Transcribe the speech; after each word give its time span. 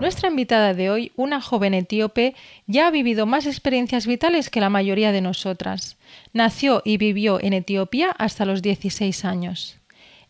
Nuestra 0.00 0.30
invitada 0.30 0.72
de 0.72 0.88
hoy, 0.88 1.12
una 1.14 1.42
joven 1.42 1.74
etíope, 1.74 2.34
ya 2.66 2.86
ha 2.86 2.90
vivido 2.90 3.26
más 3.26 3.44
experiencias 3.44 4.06
vitales 4.06 4.48
que 4.48 4.62
la 4.62 4.70
mayoría 4.70 5.12
de 5.12 5.20
nosotras. 5.20 5.98
Nació 6.32 6.80
y 6.86 6.96
vivió 6.96 7.38
en 7.38 7.52
Etiopía 7.52 8.10
hasta 8.12 8.46
los 8.46 8.62
16 8.62 9.26
años. 9.26 9.76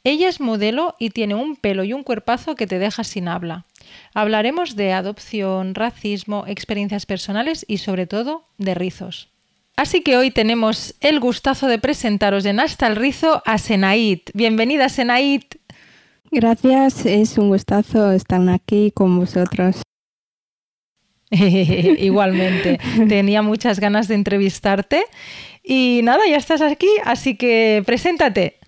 Ella 0.02 0.28
es 0.28 0.40
modelo 0.40 0.96
y 0.98 1.10
tiene 1.10 1.36
un 1.36 1.54
pelo 1.54 1.84
y 1.84 1.92
un 1.92 2.02
cuerpazo 2.02 2.56
que 2.56 2.66
te 2.66 2.80
deja 2.80 3.04
sin 3.04 3.28
habla. 3.28 3.64
Hablaremos 4.12 4.74
de 4.74 4.92
adopción, 4.92 5.76
racismo, 5.76 6.44
experiencias 6.48 7.06
personales 7.06 7.64
y 7.68 7.78
sobre 7.78 8.08
todo 8.08 8.46
de 8.58 8.74
rizos. 8.74 9.28
Así 9.76 10.02
que 10.02 10.16
hoy 10.16 10.32
tenemos 10.32 10.96
el 11.00 11.20
gustazo 11.20 11.68
de 11.68 11.78
presentaros 11.78 12.44
en 12.44 12.58
Hasta 12.58 12.88
el 12.88 12.96
Rizo 12.96 13.40
a 13.46 13.56
Senait. 13.56 14.30
Bienvenida 14.34 14.88
Senait. 14.88 15.59
Gracias, 16.32 17.06
es 17.06 17.38
un 17.38 17.48
gustazo 17.48 18.12
estar 18.12 18.48
aquí 18.50 18.92
con 18.92 19.18
vosotros. 19.18 19.82
Igualmente, 21.30 22.78
tenía 23.08 23.42
muchas 23.42 23.80
ganas 23.80 24.08
de 24.08 24.14
entrevistarte 24.14 25.04
y 25.62 26.00
nada, 26.04 26.22
ya 26.28 26.36
estás 26.36 26.60
aquí, 26.62 26.88
así 27.04 27.36
que 27.36 27.82
preséntate. 27.84 28.58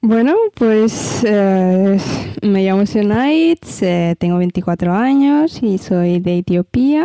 Bueno, 0.00 0.36
pues 0.54 1.24
eh, 1.26 1.98
me 2.42 2.62
llamo 2.62 2.84
Senait, 2.84 3.64
eh, 3.80 4.14
tengo 4.18 4.36
24 4.36 4.92
años 4.92 5.62
y 5.62 5.78
soy 5.78 6.20
de 6.20 6.38
Etiopía. 6.38 7.04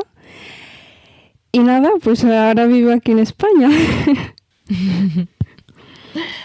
Y 1.54 1.60
nada, 1.60 1.92
pues 2.04 2.24
ahora 2.26 2.66
vivo 2.66 2.92
aquí 2.92 3.12
en 3.14 3.20
España. 3.20 3.70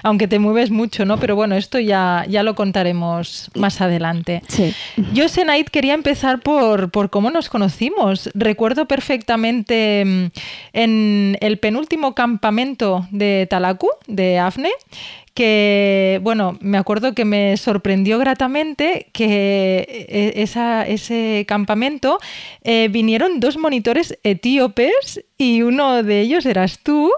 aunque 0.03 0.29
te 0.29 0.39
mueves 0.39 0.71
mucho, 0.71 1.05
¿no? 1.05 1.19
Pero 1.19 1.37
bueno, 1.37 1.55
esto 1.55 1.79
ya, 1.79 2.25
ya 2.29 2.43
lo 2.43 2.55
contaremos 2.55 3.51
más 3.55 3.81
adelante. 3.81 4.43
Sí. 4.49 4.75
Yo, 5.13 5.29
Senait, 5.29 5.69
quería 5.69 5.95
empezar 5.95 6.41
por, 6.41 6.91
por 6.91 7.11
cómo 7.11 7.31
nos 7.31 7.49
conocimos. 7.49 8.31
Recuerdo 8.35 8.87
perfectamente 8.87 10.05
mm, 10.05 10.27
en 10.73 11.39
el 11.41 11.59
penúltimo 11.59 12.15
campamento 12.15 13.07
de 13.11 13.47
Talaku, 13.49 13.89
de 14.07 14.39
Afne, 14.39 14.71
que, 15.35 16.21
bueno, 16.23 16.57
me 16.61 16.79
acuerdo 16.79 17.13
que 17.13 17.25
me 17.25 17.57
sorprendió 17.57 18.19
gratamente 18.19 19.09
que 19.13 20.07
e, 20.09 20.43
esa, 20.43 20.87
ese 20.87 21.45
campamento 21.49 22.21
eh, 22.63 22.89
vinieron 22.89 23.41
dos 23.41 23.59
monitores 23.59 24.17
etíopes 24.23 25.25
y 25.37 25.63
uno 25.63 26.05
de 26.05 26.21
ellos 26.21 26.47
eras 26.47 26.79
tú. 26.79 27.11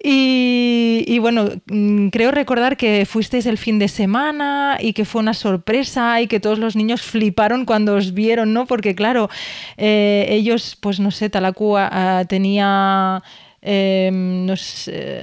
Y, 0.00 1.18
bueno, 1.18 1.48
mm, 1.66 2.08
creo 2.08 2.30
recordar 2.30 2.76
que 2.76 3.04
fuisteis 3.04 3.46
el 3.46 3.58
fin 3.58 3.80
de 3.80 3.88
semana 3.88 4.78
y 4.80 4.92
que 4.92 5.04
fue 5.04 5.20
una 5.20 5.34
sorpresa 5.34 6.20
y 6.20 6.28
que 6.28 6.38
todos 6.38 6.60
los 6.60 6.76
niños 6.76 7.02
fliparon 7.02 7.64
cuando 7.64 7.96
os 7.96 8.14
vieron, 8.14 8.52
¿no? 8.52 8.66
Porque 8.66 8.94
claro, 8.94 9.28
eh, 9.76 10.26
ellos, 10.30 10.78
pues 10.80 11.00
no 11.00 11.10
sé, 11.10 11.28
Talacúa 11.28 11.88
ah, 11.90 12.24
tenía 12.28 13.22
eh, 13.60 14.10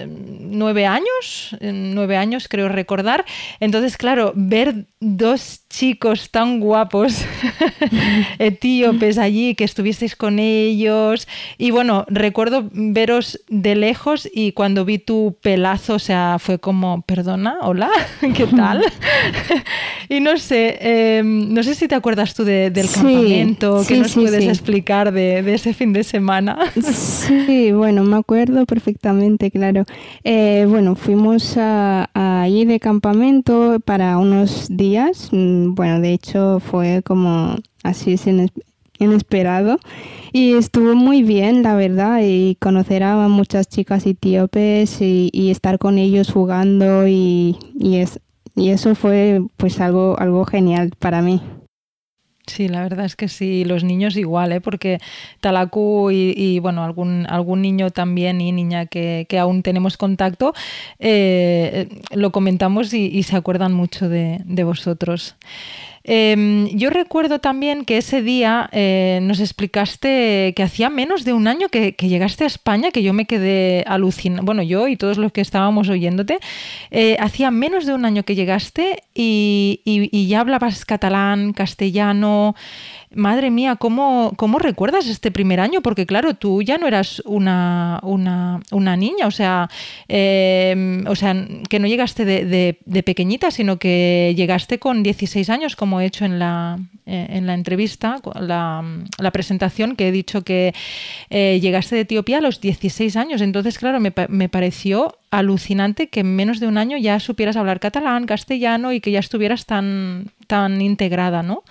nueve 0.09 0.85
años, 0.85 1.55
nueve 1.61 2.17
años 2.17 2.47
creo 2.47 2.69
recordar. 2.69 3.25
Entonces, 3.59 3.97
claro, 3.97 4.33
ver 4.35 4.85
dos 4.99 5.61
chicos 5.69 6.31
tan 6.31 6.59
guapos 6.59 7.25
etíopes 8.39 9.17
allí, 9.17 9.55
que 9.55 9.63
estuvisteis 9.63 10.15
con 10.15 10.39
ellos. 10.39 11.27
Y 11.57 11.71
bueno, 11.71 12.05
recuerdo 12.07 12.69
veros 12.71 13.39
de 13.49 13.75
lejos 13.75 14.27
y 14.33 14.53
cuando 14.53 14.85
vi 14.85 14.99
tu 14.99 15.37
pelazo, 15.41 15.95
o 15.95 15.99
sea, 15.99 16.37
fue 16.39 16.59
como, 16.59 17.01
perdona, 17.01 17.57
hola, 17.61 17.89
¿qué 18.35 18.47
tal? 18.47 18.83
y 20.09 20.19
no 20.19 20.37
sé, 20.37 20.77
em, 21.17 21.53
no 21.53 21.63
sé 21.63 21.75
si 21.75 21.87
te 21.87 21.95
acuerdas 21.95 22.33
tú 22.33 22.43
del 22.43 22.73
campamento, 22.91 23.83
¿qué 23.87 23.97
nos 23.97 24.13
puedes 24.13 24.47
explicar 24.47 25.11
de, 25.11 25.41
de, 25.41 25.53
ese 25.53 25.73
fin 25.73 25.93
de 25.93 26.03
semana? 26.03 26.71
sí, 26.81 27.71
bueno, 27.71 28.03
me 28.03 28.17
acuerdo 28.25 28.65
perfectamente, 28.65 29.51
claro. 29.51 29.85
Eh, 30.23 30.65
bueno, 30.67 30.95
fuimos 30.95 31.57
a, 31.57 32.09
ahí 32.15 32.65
de 32.65 32.79
campamento 32.79 33.79
para 33.85 34.17
unos 34.17 34.67
días. 34.69 35.29
Mm, 35.31 35.75
bueno, 35.75 35.99
de 35.99 36.13
hecho 36.13 36.59
fue 36.59 37.03
como 37.03 37.55
así 37.83 38.15
inesperado 38.97 39.77
y 40.33 40.53
estuvo 40.53 40.95
muy 40.95 41.21
bien, 41.21 41.61
la 41.61 41.75
verdad, 41.75 42.21
y 42.23 42.55
conocer 42.59 43.03
a 43.03 43.27
muchas 43.27 43.67
chicas 43.67 44.07
etíopes 44.07 45.01
y, 45.01 45.51
estar 45.51 45.77
con 45.77 45.99
ellos 45.99 46.31
jugando 46.31 47.07
y, 47.07 47.57
y 47.75 48.69
eso 48.69 48.95
fue 48.95 49.43
pues 49.57 49.79
algo, 49.79 50.17
algo 50.17 50.45
genial 50.45 50.93
para 50.97 51.21
mí. 51.21 51.41
Sí, 52.47 52.67
la 52.67 52.83
verdad 52.83 53.05
es 53.05 53.15
que 53.15 53.27
sí, 53.27 53.65
los 53.65 53.83
niños 53.83 54.15
igual, 54.17 54.51
¿eh? 54.51 54.61
porque 54.61 54.99
Talaku 55.41 56.11
y, 56.11 56.59
bueno, 56.59 56.83
algún, 56.83 57.25
algún 57.27 57.61
niño 57.61 57.89
también 57.89 58.39
y 58.39 58.51
niña 58.51 58.85
que, 58.85 59.27
aún 59.39 59.63
tenemos 59.63 59.97
contacto, 59.97 60.53
eh, 60.99 61.89
lo 62.11 62.31
comentamos 62.31 62.93
y, 62.93 63.23
se 63.23 63.35
acuerdan 63.35 63.73
mucho 63.73 64.09
de, 64.09 64.41
de 64.45 64.63
vosotros. 64.63 65.35
Em, 66.07 66.67
yo 66.77 66.91
recuerdo 66.91 67.39
también 67.39 67.83
que 67.83 67.97
ese 67.97 68.21
día 68.21 68.69
eh, 68.71 69.19
nos 69.23 69.39
explicaste 69.39 70.53
que 70.55 70.61
hacía 70.61 70.91
menos 70.91 71.25
de 71.25 71.33
un 71.33 71.47
año 71.47 71.67
que, 71.69 71.95
llegaste 71.99 72.43
a 72.43 72.47
España, 72.47 72.91
que 72.91 73.01
yo 73.01 73.11
me 73.11 73.25
quedé 73.25 73.83
alucinada, 73.87 74.43
bueno, 74.43 74.61
yo 74.61 74.87
y 74.87 74.97
todos 74.97 75.17
los 75.17 75.31
que 75.31 75.41
estábamos 75.41 75.89
oyéndote, 75.89 76.37
eh, 76.91 77.17
hacía 77.19 77.49
menos 77.49 77.87
de 77.87 77.93
un 77.95 78.05
año 78.05 78.21
que 78.21 78.35
llegaste 78.35 79.01
y 79.15 80.27
ya 80.27 80.41
hablabas 80.41 80.85
catalán, 80.85 81.53
castellano, 81.53 82.55
Madre 83.13 83.51
mía, 83.51 83.75
¿cómo, 83.75 84.33
¿cómo, 84.35 84.59
recuerdas 84.59 85.07
este 85.07 85.31
primer 85.31 85.59
año? 85.59 85.81
Porque 85.81 86.05
claro, 86.05 86.33
tú 86.33 86.61
ya 86.61 86.77
no 86.77 86.87
eras 86.87 87.21
una, 87.25 87.99
una, 88.03 88.59
una 88.71 88.97
niña, 88.97 89.27
o 89.27 89.31
sea, 89.31 89.69
em, 90.07 91.05
o 91.07 91.15
sea, 91.15 91.35
que 91.69 91.79
no 91.79 91.87
llegaste 91.87 92.25
de, 92.25 92.77
de, 92.85 93.03
pequeñita, 93.03 93.51
sino 93.51 93.77
que 93.77 94.33
llegaste 94.35 94.79
con 94.79 95.03
16 95.03 95.49
años, 95.49 95.75
como 95.75 96.01
he 96.01 96.05
hecho 96.05 96.25
en 96.25 96.39
la, 96.39 96.79
eh, 97.05 97.27
en 97.29 97.47
la 97.47 97.53
entrevista, 97.53 98.19
la, 98.39 98.83
la, 99.19 99.31
presentación, 99.31 99.95
que 99.95 100.07
he 100.07 100.11
dicho 100.11 100.43
que 100.43 100.73
eh, 101.29 101.59
llegaste 101.61 101.95
de 101.95 102.01
Etiopía 102.01 102.39
a 102.39 102.41
los 102.41 102.59
16 102.59 103.15
años. 103.15 103.41
Entonces, 103.41 103.77
claro, 103.77 103.99
me, 103.99 104.13
me 104.29 104.49
pareció 104.49 105.17
alucinante 105.31 106.07
que 106.07 106.21
en 106.21 106.35
menos 106.35 106.59
de 106.59 106.67
un 106.67 106.77
año 106.77 106.97
ya 106.97 107.19
supieras 107.19 107.55
hablar 107.57 107.79
catalán, 107.79 108.25
castellano 108.25 108.93
y 108.93 108.99
que 108.99 109.11
ya 109.11 109.19
estuvieras 109.19 109.65
tan, 109.65 110.31
tan 110.47 110.81
integrada, 110.81 111.43
¿no? 111.43 111.63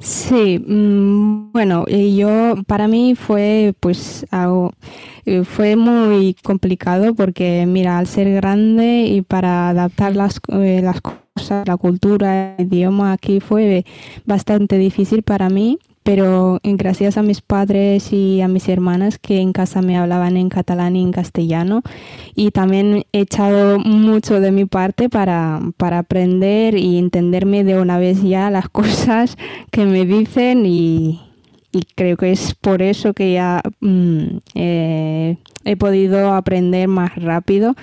Sí, 0.00 0.60
mm, 0.64 1.50
bueno, 1.52 1.84
yo 1.86 2.54
para 2.66 2.86
mí 2.86 3.14
fue 3.16 3.74
pues 3.80 4.26
algo 4.30 4.72
eh, 5.26 5.44
fue 5.44 5.76
muy 5.76 6.34
complicado 6.42 7.14
porque 7.14 7.66
mira, 7.66 7.98
al 7.98 8.06
ser 8.06 8.32
grande 8.32 9.06
y 9.08 9.22
para 9.22 9.70
adaptar 9.70 10.14
las, 10.14 10.40
eh, 10.52 10.80
las 10.82 11.00
cosas, 11.00 11.66
la 11.66 11.76
cultura, 11.76 12.54
el 12.56 12.66
idioma 12.66 13.12
aquí 13.12 13.40
fue 13.40 13.84
bastante 14.24 14.78
difícil 14.78 15.22
para 15.22 15.50
mí 15.50 15.78
pero 16.08 16.58
gracias 16.62 17.18
a 17.18 17.22
mis 17.22 17.42
padres 17.42 18.14
y 18.14 18.40
a 18.40 18.48
mis 18.48 18.66
hermanas 18.70 19.18
que 19.18 19.42
en 19.42 19.52
casa 19.52 19.82
me 19.82 19.98
hablaban 19.98 20.38
en 20.38 20.48
catalán 20.48 20.96
y 20.96 21.02
en 21.02 21.12
castellano. 21.12 21.82
Y 22.34 22.50
también 22.50 23.04
he 23.12 23.20
echado 23.20 23.78
mucho 23.78 24.40
de 24.40 24.50
mi 24.50 24.64
parte 24.64 25.10
para, 25.10 25.60
para 25.76 25.98
aprender 25.98 26.78
y 26.78 26.96
entenderme 26.96 27.62
de 27.62 27.78
una 27.78 27.98
vez 27.98 28.22
ya 28.22 28.50
las 28.50 28.68
cosas 28.70 29.36
que 29.70 29.84
me 29.84 30.06
dicen 30.06 30.64
y, 30.64 31.20
creo 31.94 32.16
que 32.16 32.32
es 32.32 32.54
por 32.54 32.80
eso 32.80 33.12
que 33.12 33.34
ya 33.34 33.60
mm, 33.80 34.38
he 34.54 35.76
podido 35.78 36.32
aprender 36.32 36.88
más 36.88 37.14
rápido 37.16 37.74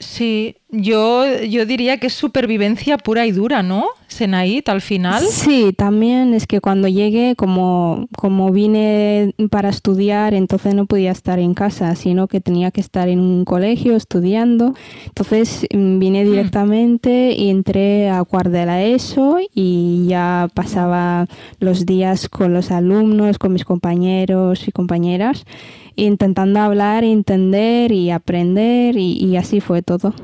Sí, 0.00 0.54
yo, 0.68 1.24
yo 1.42 1.66
diría 1.66 1.96
que 1.98 2.06
es 2.06 2.12
supervivencia 2.12 2.98
pura 2.98 3.26
y 3.26 3.32
dura, 3.32 3.64
¿no? 3.64 3.86
Senaid, 4.06 4.68
al 4.68 4.80
final. 4.80 5.24
Sí, 5.24 5.72
también 5.76 6.34
es 6.34 6.46
que 6.46 6.60
cuando 6.60 6.86
llegué, 6.86 7.34
como, 7.34 8.06
como 8.16 8.52
vine 8.52 9.34
para 9.50 9.70
estudiar, 9.70 10.34
entonces 10.34 10.76
no 10.76 10.86
podía 10.86 11.10
estar 11.10 11.40
en 11.40 11.52
casa, 11.52 11.96
sino 11.96 12.28
que 12.28 12.40
tenía 12.40 12.70
que 12.70 12.80
estar 12.80 13.08
en 13.08 13.18
un 13.18 13.44
colegio 13.44 13.96
estudiando. 13.96 14.74
Entonces 15.06 15.66
mm, 15.74 15.98
vine 15.98 16.24
mm. 16.24 16.30
directamente 16.30 17.32
y 17.32 17.50
entré 17.50 18.08
a 18.08 18.22
Cuardela 18.22 18.84
ESO 18.84 19.38
y 19.52 20.06
ya 20.06 20.48
pasaba 20.54 21.26
los 21.58 21.86
días 21.86 22.28
con 22.28 22.52
los 22.52 22.70
alumnos, 22.70 23.38
con 23.38 23.52
mis 23.52 23.64
compañeros 23.64 24.68
y 24.68 24.70
compañeras, 24.70 25.44
intentando 26.04 26.60
hablar, 26.60 27.04
entender 27.04 27.92
y 27.92 28.10
aprender 28.10 28.96
y 28.96 29.36
así 29.36 29.60
fue 29.60 29.82
todo. 29.82 30.14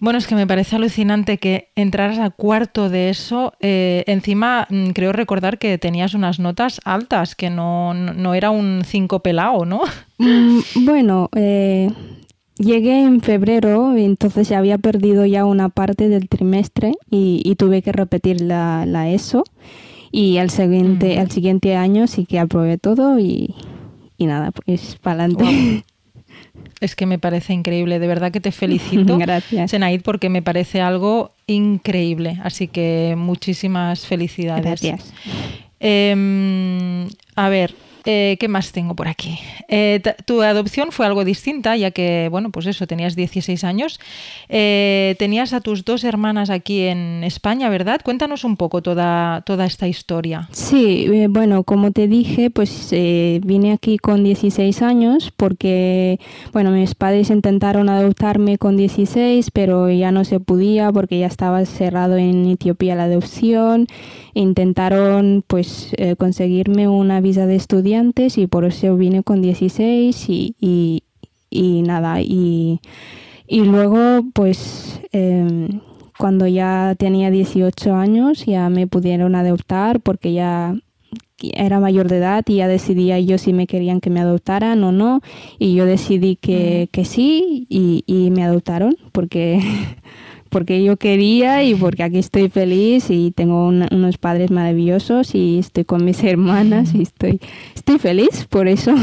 Bueno, 0.00 0.18
es 0.18 0.26
que 0.26 0.34
me 0.34 0.46
parece 0.46 0.76
alucinante 0.76 1.38
que 1.38 1.70
entraras 1.76 2.18
a 2.18 2.30
cuarto 2.30 2.90
de 2.90 3.08
eso. 3.08 3.54
Eh, 3.60 4.04
encima, 4.06 4.66
mm, 4.68 4.90
creo 4.90 5.12
recordar 5.12 5.58
que 5.58 5.78
tenías 5.78 6.12
unas 6.14 6.38
notas 6.38 6.80
altas, 6.84 7.34
que 7.34 7.50
no, 7.50 7.94
no 7.94 8.34
era 8.34 8.50
un 8.50 8.82
5 8.84 9.20
pelado, 9.20 9.64
¿no? 9.64 9.80
Mm, 10.18 10.58
bueno, 10.84 11.30
eh, 11.34 11.90
llegué 12.58 13.02
en 13.02 13.20
febrero, 13.20 13.96
entonces 13.96 14.48
ya 14.48 14.58
había 14.58 14.78
perdido 14.78 15.26
ya 15.26 15.44
una 15.44 15.70
parte 15.70 16.08
del 16.08 16.28
trimestre 16.28 16.92
y, 17.10 17.54
tuve 17.56 17.82
que 17.82 17.92
repetir 17.92 18.40
la, 18.40 19.08
ESO. 19.08 19.44
Y 20.12 20.38
al 20.38 20.50
siguiente, 20.50 21.18
al 21.18 21.30
siguiente 21.30 21.76
año 21.76 22.06
sí 22.06 22.26
que 22.26 22.38
aprobé 22.38 22.78
todo 22.78 23.18
y, 23.18 23.54
nada, 24.18 24.50
pues 24.50 24.96
para 25.00 25.24
adelante. 25.24 25.84
Es 26.80 26.96
que 26.96 27.06
me 27.06 27.18
parece 27.18 27.52
increíble, 27.52 27.98
de 27.98 28.06
verdad 28.06 28.30
que 28.30 28.40
te 28.40 28.52
felicito, 28.52 29.16
Gracias. 29.18 29.70
Senaid, 29.70 30.02
porque 30.02 30.28
me 30.28 30.42
parece 30.42 30.80
algo 30.82 31.32
increíble. 31.46 32.38
Así 32.42 32.68
que 32.68 33.14
muchísimas 33.16 34.06
felicidades. 34.06 34.64
Gracias. 34.64 35.12
Em, 35.80 37.08
a 37.36 37.48
ver, 37.48 37.74
eh, 38.06 38.36
¿Qué 38.38 38.48
más 38.48 38.72
tengo 38.72 38.94
por 38.94 39.08
aquí? 39.08 39.38
Eh, 39.68 40.02
tu 40.26 40.42
adopción 40.42 40.92
fue 40.92 41.06
algo 41.06 41.24
distinta, 41.24 41.74
ya 41.74 41.90
que, 41.90 42.28
bueno, 42.30 42.50
pues 42.50 42.66
eso, 42.66 42.86
tenías 42.86 43.16
16 43.16 43.64
años. 43.64 43.98
Eh, 44.50 45.16
tenías 45.18 45.54
a 45.54 45.62
tus 45.62 45.86
dos 45.86 46.04
hermanas 46.04 46.50
aquí 46.50 46.82
en 46.82 47.24
España, 47.24 47.70
¿verdad? 47.70 48.02
Cuéntanos 48.04 48.44
un 48.44 48.58
poco 48.58 48.82
toda, 48.82 49.42
toda 49.46 49.64
esta 49.64 49.88
historia. 49.88 50.48
Sí, 50.52 51.08
bueno, 51.30 51.64
como 51.64 51.92
te 51.92 52.06
dije, 52.06 52.50
pues 52.50 52.90
vine 52.90 53.72
aquí 53.72 53.96
con 53.96 54.22
16 54.22 54.82
años 54.82 55.32
porque, 55.34 56.20
bueno, 56.52 56.72
mis 56.72 56.94
padres 56.94 57.30
intentaron 57.30 57.88
adoptarme 57.88 58.58
con 58.58 58.76
16, 58.76 59.50
pero 59.50 59.90
ya 59.90 60.12
no 60.12 60.24
se 60.24 60.40
podía 60.40 60.92
porque 60.92 61.18
ya 61.18 61.26
estaba 61.26 61.64
cerrado 61.64 62.18
en 62.18 62.44
Etiopía 62.50 62.96
la 62.96 63.04
adopción. 63.04 63.86
Intentaron, 64.34 65.44
pues, 65.46 65.94
conseguirme 66.18 66.88
una 66.88 67.20
visa 67.20 67.46
de 67.46 67.54
estudiante 67.54 67.93
y 68.36 68.46
por 68.46 68.64
eso 68.64 68.96
vine 68.96 69.22
con 69.22 69.42
16 69.42 70.28
y, 70.28 71.02
y, 71.50 71.82
nada. 71.82 72.20
Y, 72.20 72.80
y, 73.46 73.60
luego, 73.60 74.24
pues, 74.32 75.00
em, 75.12 75.80
cuando 76.18 76.46
ya 76.46 76.94
tenía 76.98 77.30
18 77.30 77.94
años, 77.94 78.44
ya 78.46 78.68
me 78.68 78.86
pudieron 78.86 79.34
adoptar 79.34 80.00
porque 80.00 80.32
ya 80.32 80.74
era 81.40 81.80
mayor 81.80 82.08
de 82.08 82.18
edad 82.18 82.44
y 82.46 82.56
ya 82.56 82.68
decidía 82.68 83.18
yo 83.20 83.38
si 83.38 83.52
me 83.52 83.66
querían 83.66 84.00
que 84.00 84.10
me 84.10 84.20
adoptaran 84.20 84.82
o 84.84 84.92
no. 84.92 85.20
Y 85.58 85.74
yo 85.74 85.86
decidí 85.86 86.36
que, 86.36 86.88
que 86.90 87.04
sí 87.04 87.66
y, 87.68 88.02
y 88.06 88.30
me 88.30 88.44
adoptaron 88.44 88.96
porque 89.12 89.60
porque 90.54 90.84
yo 90.84 90.96
quería 90.96 91.64
y 91.64 91.74
porque 91.74 92.04
aquí 92.04 92.18
estoy 92.18 92.48
feliz 92.48 93.10
y 93.10 93.32
tengo 93.32 93.66
unos 93.66 94.18
padres 94.18 94.52
maravillosos 94.52 95.34
y 95.34 95.58
estoy 95.58 95.84
con 95.84 96.04
mis 96.04 96.22
hermanas 96.22 96.94
y 96.94 97.02
estoy, 97.02 97.40
estoy 97.74 97.98
feliz 97.98 98.46
por 98.48 98.68
eso. 98.68 98.94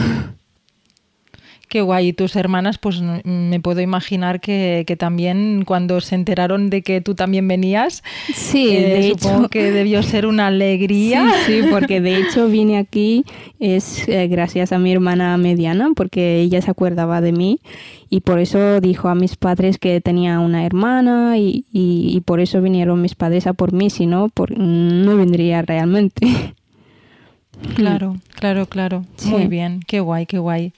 Qué 1.72 1.82
guay. 1.82 2.10
Y 2.10 2.14
tus 2.14 2.36
hermanas, 2.36 2.78
pues 2.78 3.02
me 3.02 3.60
puedo 3.62 3.80
imaginar 3.80 4.42
que, 4.42 4.84
también 5.00 5.64
cuando 5.66 6.02
se 6.02 6.16
enteraron 6.16 6.70
de 6.70 6.82
que 6.82 7.00
tú 7.00 7.16
también 7.16 7.48
venías, 7.48 8.04
sí, 8.34 8.76
eh, 8.76 8.82
de 8.82 9.10
supongo 9.12 9.48
que 9.48 9.72
debió 9.72 10.04
ser 10.04 10.26
una 10.26 10.48
alegría. 10.48 11.32
Sí, 11.46 11.62
porque 11.72 12.02
de 12.02 12.18
hecho 12.18 12.50
vine 12.50 12.78
aquí 12.78 13.24
es 13.62 14.06
eh, 14.10 14.28
gracias 14.28 14.74
a 14.74 14.80
mi 14.80 14.92
hermana 14.92 15.38
mediana, 15.38 15.92
porque 15.96 16.42
ella 16.42 16.62
se 16.62 16.70
acordaba 16.70 17.22
de 17.22 17.32
mí 17.32 17.62
y 18.10 18.20
por 18.20 18.40
eso 18.40 18.82
dijo 18.82 19.08
a 19.08 19.16
mis 19.16 19.38
padres 19.38 19.78
que 19.78 20.02
tenía 20.02 20.42
una 20.42 20.66
hermana 20.66 21.38
y, 21.38 21.64
y, 21.72 22.20
por 22.26 22.42
eso 22.42 22.62
vinieron 22.62 23.02
mis 23.02 23.16
padres 23.16 23.48
a 23.48 23.54
por 23.54 23.72
mí, 23.72 23.90
si 23.90 24.08
no, 24.08 24.28
por, 24.28 24.52
no 24.58 25.16
vendría 25.16 25.62
realmente. 25.62 26.28
Claro, 27.76 28.16
claro, 28.36 28.66
claro. 28.66 29.06
Muy 29.26 29.48
bien, 29.48 29.82
qué 29.88 30.00
guay, 30.00 30.26
qué 30.26 30.40
guay. 30.40 30.74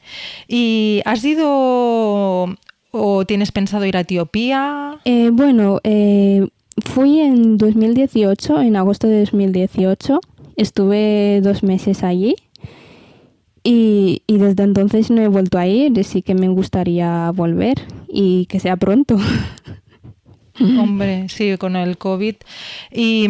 ¿Y 0.48 1.02
has 1.06 1.24
ido 1.24 2.56
o 2.92 3.26
tienes 3.26 3.52
pensado 3.52 3.86
ir 3.86 3.98
a 3.98 4.02
Etiopía? 4.02 5.00
Eh, 5.06 5.30
bueno, 5.32 5.80
eh, 5.84 6.48
fui 6.86 7.20
en 7.20 7.58
2018, 7.58 8.62
en 8.62 8.76
agosto 8.76 9.08
de 9.08 9.22
2018. 9.22 10.20
Estuve 10.56 11.42
dos 11.42 11.64
meses 11.64 12.04
allí 12.04 12.36
y, 13.64 14.22
y, 14.28 14.38
desde 14.38 14.64
entonces 14.64 15.10
no 15.10 15.22
he 15.22 15.28
vuelto 15.28 15.58
a 15.58 15.66
ir, 15.66 15.98
así 16.00 16.22
que 16.22 16.36
me 16.36 16.50
gustaría 16.50 17.32
volver 17.32 17.78
y 18.08 18.46
que 18.48 18.60
sea 18.60 18.76
pronto. 18.76 19.18
Hombre, 20.60 21.28
sí, 21.30 21.58
con 21.58 21.76
el 21.76 21.98
COVID. 21.98 22.36
Y, 22.92 23.28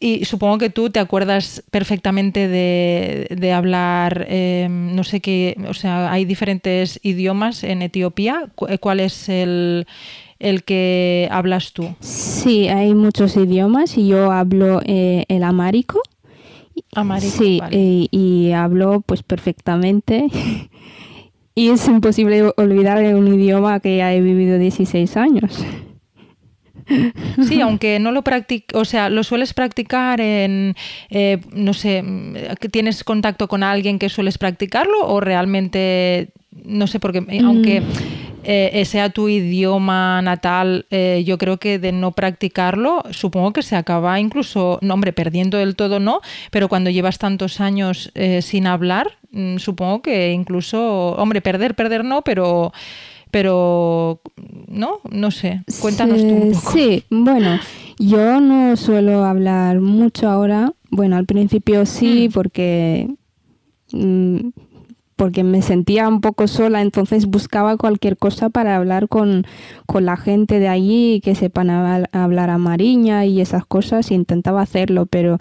y, 0.00 0.24
supongo 0.26 0.58
que 0.58 0.70
tú 0.70 0.90
te 0.90 1.00
acuerdas 1.00 1.62
perfectamente 1.70 2.46
de, 2.46 3.26
de 3.30 3.52
hablar, 3.52 4.26
em, 4.28 4.94
no 4.94 5.02
sé 5.02 5.20
qué, 5.20 5.56
o 5.66 5.74
sea, 5.74 6.12
hay 6.12 6.24
diferentes 6.26 7.00
idiomas 7.02 7.64
en 7.64 7.80
Etiopía. 7.80 8.50
¿Cuál 8.54 9.00
es 9.00 9.30
el, 9.30 9.86
el 10.38 10.62
que 10.64 11.26
hablas 11.30 11.72
tú? 11.72 11.94
Sí, 12.00 12.68
hay 12.68 12.94
muchos 12.94 13.36
idiomas 13.36 13.96
y 13.96 14.08
yo 14.08 14.30
hablo 14.30 14.82
eh, 14.84 15.24
el 15.28 15.44
amárico. 15.44 16.02
Amárico, 16.94 17.36
sí, 17.38 17.60
y, 17.70 18.08
y 18.10 18.52
hablo 18.52 19.02
pues 19.06 19.22
perfectamente. 19.22 20.26
y 21.54 21.68
es 21.68 21.88
imposible 21.88 22.52
olvidar 22.58 23.02
un 23.14 23.32
idioma 23.32 23.80
que 23.80 23.96
ya 23.96 24.12
he 24.12 24.20
vivido 24.20 24.58
16 24.58 25.16
años. 25.16 25.64
Sí, 27.42 27.60
aunque 27.60 27.98
no 27.98 28.12
lo 28.12 28.22
practic 28.22 28.72
o 28.74 28.84
sea, 28.84 29.08
lo 29.08 29.24
sueles 29.24 29.54
practicar 29.54 30.20
en, 30.20 30.74
eh, 31.10 31.38
no 31.52 31.72
sé, 31.72 32.04
¿tienes 32.70 33.04
contacto 33.04 33.48
con 33.48 33.62
alguien 33.62 33.98
que 33.98 34.08
sueles 34.08 34.38
practicarlo 34.38 35.06
o 35.06 35.20
realmente, 35.20 36.28
no 36.64 36.86
sé, 36.86 37.00
porque 37.00 37.20
mm. 37.20 37.44
aunque 37.44 37.82
eh, 38.44 38.84
sea 38.84 39.10
tu 39.10 39.28
idioma 39.28 40.20
natal, 40.22 40.86
eh, 40.90 41.22
yo 41.24 41.38
creo 41.38 41.58
que 41.58 41.78
de 41.78 41.92
no 41.92 42.12
practicarlo, 42.12 43.02
supongo 43.10 43.52
que 43.52 43.62
se 43.62 43.76
acaba 43.76 44.18
incluso, 44.18 44.78
no, 44.82 44.94
hombre, 44.94 45.12
perdiendo 45.12 45.58
del 45.58 45.76
todo 45.76 46.00
no, 46.00 46.20
pero 46.50 46.68
cuando 46.68 46.90
llevas 46.90 47.18
tantos 47.18 47.60
años 47.60 48.12
sin 48.40 48.66
hablar, 48.66 49.18
mm, 49.30 49.58
supongo 49.58 50.02
que 50.02 50.32
incluso, 50.32 51.12
hombre, 51.12 51.40
perder, 51.40 51.74
perder 51.74 52.04
no, 52.04 52.22
pero 52.22 52.72
pero 53.32 54.20
no, 54.68 55.00
no 55.10 55.30
sé. 55.30 55.62
Cuéntanos 55.80 56.20
tú 56.20 56.28
un 56.28 56.52
poco. 56.52 56.70
Sí, 56.70 57.02
bueno, 57.10 57.58
yo 57.98 58.40
no 58.40 58.76
suelo 58.76 59.24
hablar 59.24 59.80
mucho 59.80 60.28
ahora. 60.28 60.74
Bueno, 60.90 61.16
al 61.16 61.24
principio 61.24 61.86
sí, 61.86 62.28
mm. 62.28 62.32
porque 62.32 63.08
mm, 63.92 64.50
porque 65.16 65.44
me 65.44 65.62
sentía 65.62 66.08
un 66.08 66.20
poco 66.20 66.46
sola, 66.46 66.82
entonces 66.82 67.26
buscaba 67.26 67.76
cualquier 67.76 68.18
cosa 68.18 68.50
para 68.50 68.76
hablar 68.76 69.08
con, 69.08 69.46
con 69.86 70.04
la 70.04 70.16
gente 70.16 70.58
de 70.58 70.68
allí, 70.68 71.20
que 71.22 71.34
sepan 71.34 71.70
hablar 71.70 72.50
a 72.50 72.58
Mariña 72.58 73.24
y 73.24 73.40
esas 73.40 73.64
cosas, 73.64 74.10
e 74.10 74.14
intentaba 74.14 74.60
hacerlo, 74.60 75.06
pero 75.06 75.38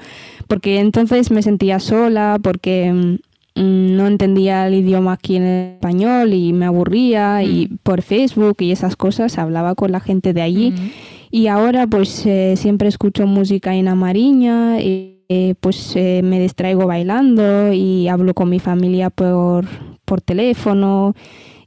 porque 0.48 0.80
entonces 0.80 1.32
me 1.32 1.42
sentía 1.42 1.80
sola, 1.80 2.38
porque 2.42 2.94
Mm, 2.94 3.31
no 3.56 4.08
entendía 4.08 4.68
el 4.68 4.76
idioma 4.76 5.14
aquí 5.14 5.36
en 5.36 5.44
español 5.44 6.34
y 6.34 6.54
me 6.54 6.66
aburría 6.66 7.44
y 7.44 7.68
mm. 7.68 7.78
por 7.84 8.02
Facebook 8.02 8.58
y 8.60 8.72
esas 8.72 8.96
cosas 8.96 9.38
hablaba 9.38 9.76
con 9.76 9.92
la 9.92 10.00
gente 10.00 10.34
de 10.34 10.42
allí 10.42 10.72
mm. 10.72 10.92
y 11.32 11.48
ahora 11.48 11.86
pues 11.88 12.26
eh, 12.26 12.56
siempre 12.56 12.88
escucho 12.88 13.28
música 13.28 13.76
en 13.76 13.88
amariña 13.88 14.80
y 14.80 15.26
eh, 15.28 15.56
pues 15.60 15.96
eh, 15.96 16.22
me 16.24 16.40
distraigo 16.40 16.88
bailando 16.88 17.72
y 17.72 18.08
hablo 18.08 18.34
con 18.34 18.50
mi 18.50 18.60
familia 18.60 19.10
por, 19.10 19.66
por 20.06 20.22
teléfono 20.22 21.14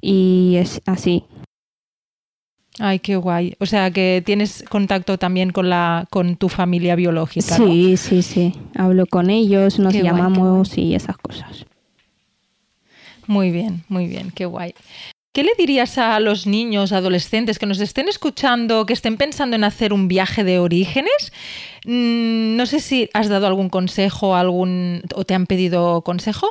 y 0.01 0.57
es 0.57 0.83
así. 0.85 1.25
Ay, 2.79 2.99
qué 2.99 3.17
guay. 3.17 3.55
O 3.61 3.67
sea, 3.67 3.91
que 3.91 4.23
tienes 4.27 4.65
contacto 4.69 5.17
también 5.17 5.51
con 5.51 5.71
la 5.71 6.07
con 6.11 6.37
tu 6.37 6.49
familia 6.49 6.97
biológica. 6.97 7.57
Sí, 7.57 7.97
sí, 7.97 8.21
sí. 8.21 8.53
Hablo 8.75 9.07
con 9.07 9.31
ellos, 9.31 9.79
nos 9.79 9.95
llamamos 9.95 10.77
y 10.77 10.95
esas 10.95 11.17
cosas. 11.17 11.65
Muy 13.27 13.51
bien, 13.51 13.85
muy 13.89 14.07
bien, 14.07 14.31
qué 14.31 14.47
guay. 14.47 14.75
¿Qué 15.35 15.43
le 15.43 15.51
dirías 15.59 15.99
a 15.99 16.21
los 16.21 16.47
niños, 16.47 16.93
adolescentes 16.93 17.59
que 17.59 17.67
nos 17.67 17.81
estén 17.81 18.09
escuchando, 18.09 18.87
que 18.87 18.93
estén 18.93 19.17
pensando 19.17 19.57
en 19.57 19.65
hacer 19.65 19.93
un 19.93 20.07
viaje 20.07 20.45
de 20.45 20.61
orígenes? 20.61 21.33
Mm, 21.85 22.55
no 22.55 22.67
sé 22.67 22.79
si 22.79 23.11
has 23.15 23.29
dado 23.29 23.49
algún 23.49 23.69
consejo 23.69 24.37
algún, 24.37 25.03
o 25.13 25.25
te 25.25 25.35
han 25.35 25.47
pedido 25.47 26.03
consejo. 26.03 26.51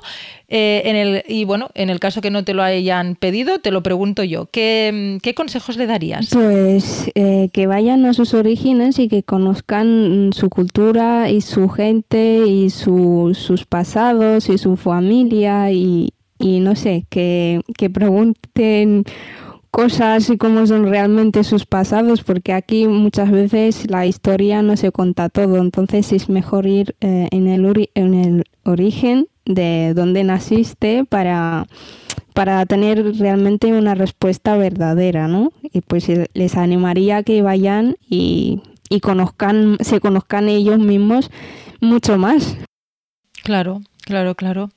Eh, 0.49 0.81
en 0.83 0.97
el, 0.97 1.23
y 1.29 1.45
bueno, 1.45 1.69
en 1.75 1.89
el 1.89 2.01
caso 2.01 2.19
que 2.19 2.29
no 2.29 2.43
te 2.43 2.53
lo 2.53 2.61
hayan 2.61 3.15
pedido, 3.15 3.59
te 3.59 3.71
lo 3.71 3.83
pregunto 3.83 4.25
yo. 4.25 4.47
¿Qué, 4.51 5.33
consejos 5.33 5.77
le 5.77 5.87
darías? 5.87 6.31
Pues 6.33 7.09
eh, 7.15 7.47
que 7.53 7.67
vayan 7.67 8.05
a 8.05 8.13
sus 8.13 8.33
orígenes 8.33 8.99
y 8.99 9.07
que 9.07 9.23
conozcan 9.23 10.31
su 10.33 10.49
cultura 10.49 11.29
y 11.29 11.39
su 11.39 11.69
gente 11.69 12.43
y 12.45 12.69
sus 12.69 13.65
pasados 13.69 14.49
y 14.49 14.57
su 14.57 14.75
familia 14.75 15.71
y, 15.71 16.09
y 16.39 16.59
no 16.59 16.75
sé, 16.75 17.05
que, 17.09 17.61
que 17.77 17.89
pregunten 17.89 19.05
cosas 19.73 20.29
y 20.29 20.37
cómo 20.37 20.67
son 20.67 20.85
realmente 20.87 21.43
sus 21.43 21.65
pasados, 21.65 22.23
porque 22.23 22.53
aquí 22.53 22.87
muchas 22.87 23.31
veces 23.31 23.89
la 23.89 24.05
historia 24.05 24.61
no 24.61 24.77
se 24.77 24.91
cuenta 24.91 25.29
todo, 25.29 25.57
entonces 25.57 26.11
es 26.13 26.29
mejor 26.29 26.67
ir 26.67 26.95
eh, 27.01 27.27
en, 27.31 27.47
el 27.47 27.89
en 27.95 28.13
el 28.13 28.43
origen 28.65 29.27
de 29.45 29.93
dónde 29.95 30.23
naciste 30.23 31.05
para, 31.05 31.65
para 32.35 32.65
tener 32.67 33.17
realmente 33.17 33.73
una 33.73 33.95
respuesta 33.95 34.55
verdadera, 34.57 35.27
¿no? 35.27 35.51
Y 35.63 35.81
pues 35.81 36.07
eh, 36.07 36.27
les 36.35 36.55
animaría 36.55 37.23
que 37.23 37.41
vayan 37.41 37.95
y, 38.07 38.61
y 38.89 38.99
conozcan, 38.99 39.77
se 39.79 39.99
conozcan 39.99 40.49
ellos 40.49 40.77
mismos 40.77 41.31
mucho 41.81 42.19
más. 42.19 42.57
Claro, 43.43 43.81
claro, 44.05 44.35
claro. 44.35 44.69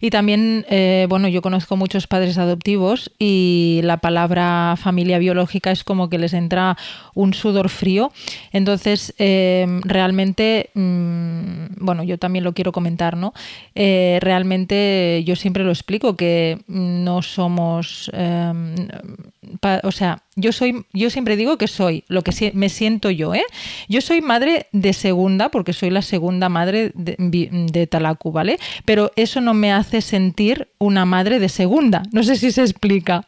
Y 0.00 0.10
también, 0.10 0.66
eh, 0.68 1.06
bueno, 1.08 1.28
yo 1.28 1.42
conozco 1.42 1.76
muchos 1.76 2.06
padres 2.06 2.38
adoptivos 2.38 3.10
y 3.18 3.80
la 3.84 3.98
palabra 3.98 4.74
familia 4.76 5.18
biológica 5.18 5.70
es 5.70 5.84
como 5.84 6.08
que 6.08 6.18
les 6.18 6.32
entra 6.32 6.76
un 7.14 7.34
sudor 7.34 7.68
frío. 7.68 8.12
Entonces, 8.52 9.14
eh, 9.18 9.66
realmente, 9.84 10.70
mm, 10.74 11.76
bueno, 11.78 12.02
yo 12.02 12.18
también 12.18 12.44
lo 12.44 12.52
quiero 12.52 12.72
comentar, 12.72 13.16
¿no? 13.16 13.32
Eh, 13.74 14.18
realmente 14.20 15.22
yo 15.24 15.36
siempre 15.36 15.64
lo 15.64 15.70
explico 15.70 16.16
que 16.16 16.58
no 16.66 17.22
somos, 17.22 18.10
o 19.82 19.92
sea, 19.92 20.22
yo 20.34 20.52
soy, 20.52 20.86
yo 20.92 21.10
siempre 21.10 21.36
digo 21.36 21.58
que 21.58 21.68
soy 21.68 22.04
lo 22.08 22.22
que 22.22 22.52
me 22.54 22.68
siento 22.68 23.10
yo, 23.10 23.34
¿eh? 23.34 23.44
Yo 23.88 24.00
soy 24.00 24.22
madre 24.22 24.66
de 24.72 24.92
segunda 24.94 25.50
porque 25.50 25.74
soy 25.74 25.90
la 25.90 26.00
segunda 26.00 26.48
madre 26.48 26.92
de, 26.94 27.16
de 27.70 27.86
Talacu, 27.86 28.32
¿vale? 28.32 28.58
Pero 28.86 29.12
eso 29.16 29.40
no 29.40 29.51
me 29.54 29.72
hace 29.72 30.00
sentir 30.00 30.68
una 30.78 31.04
madre 31.04 31.38
de 31.38 31.48
segunda. 31.48 32.02
No 32.12 32.22
sé 32.22 32.36
si 32.36 32.50
se 32.50 32.62
explica 32.62 33.24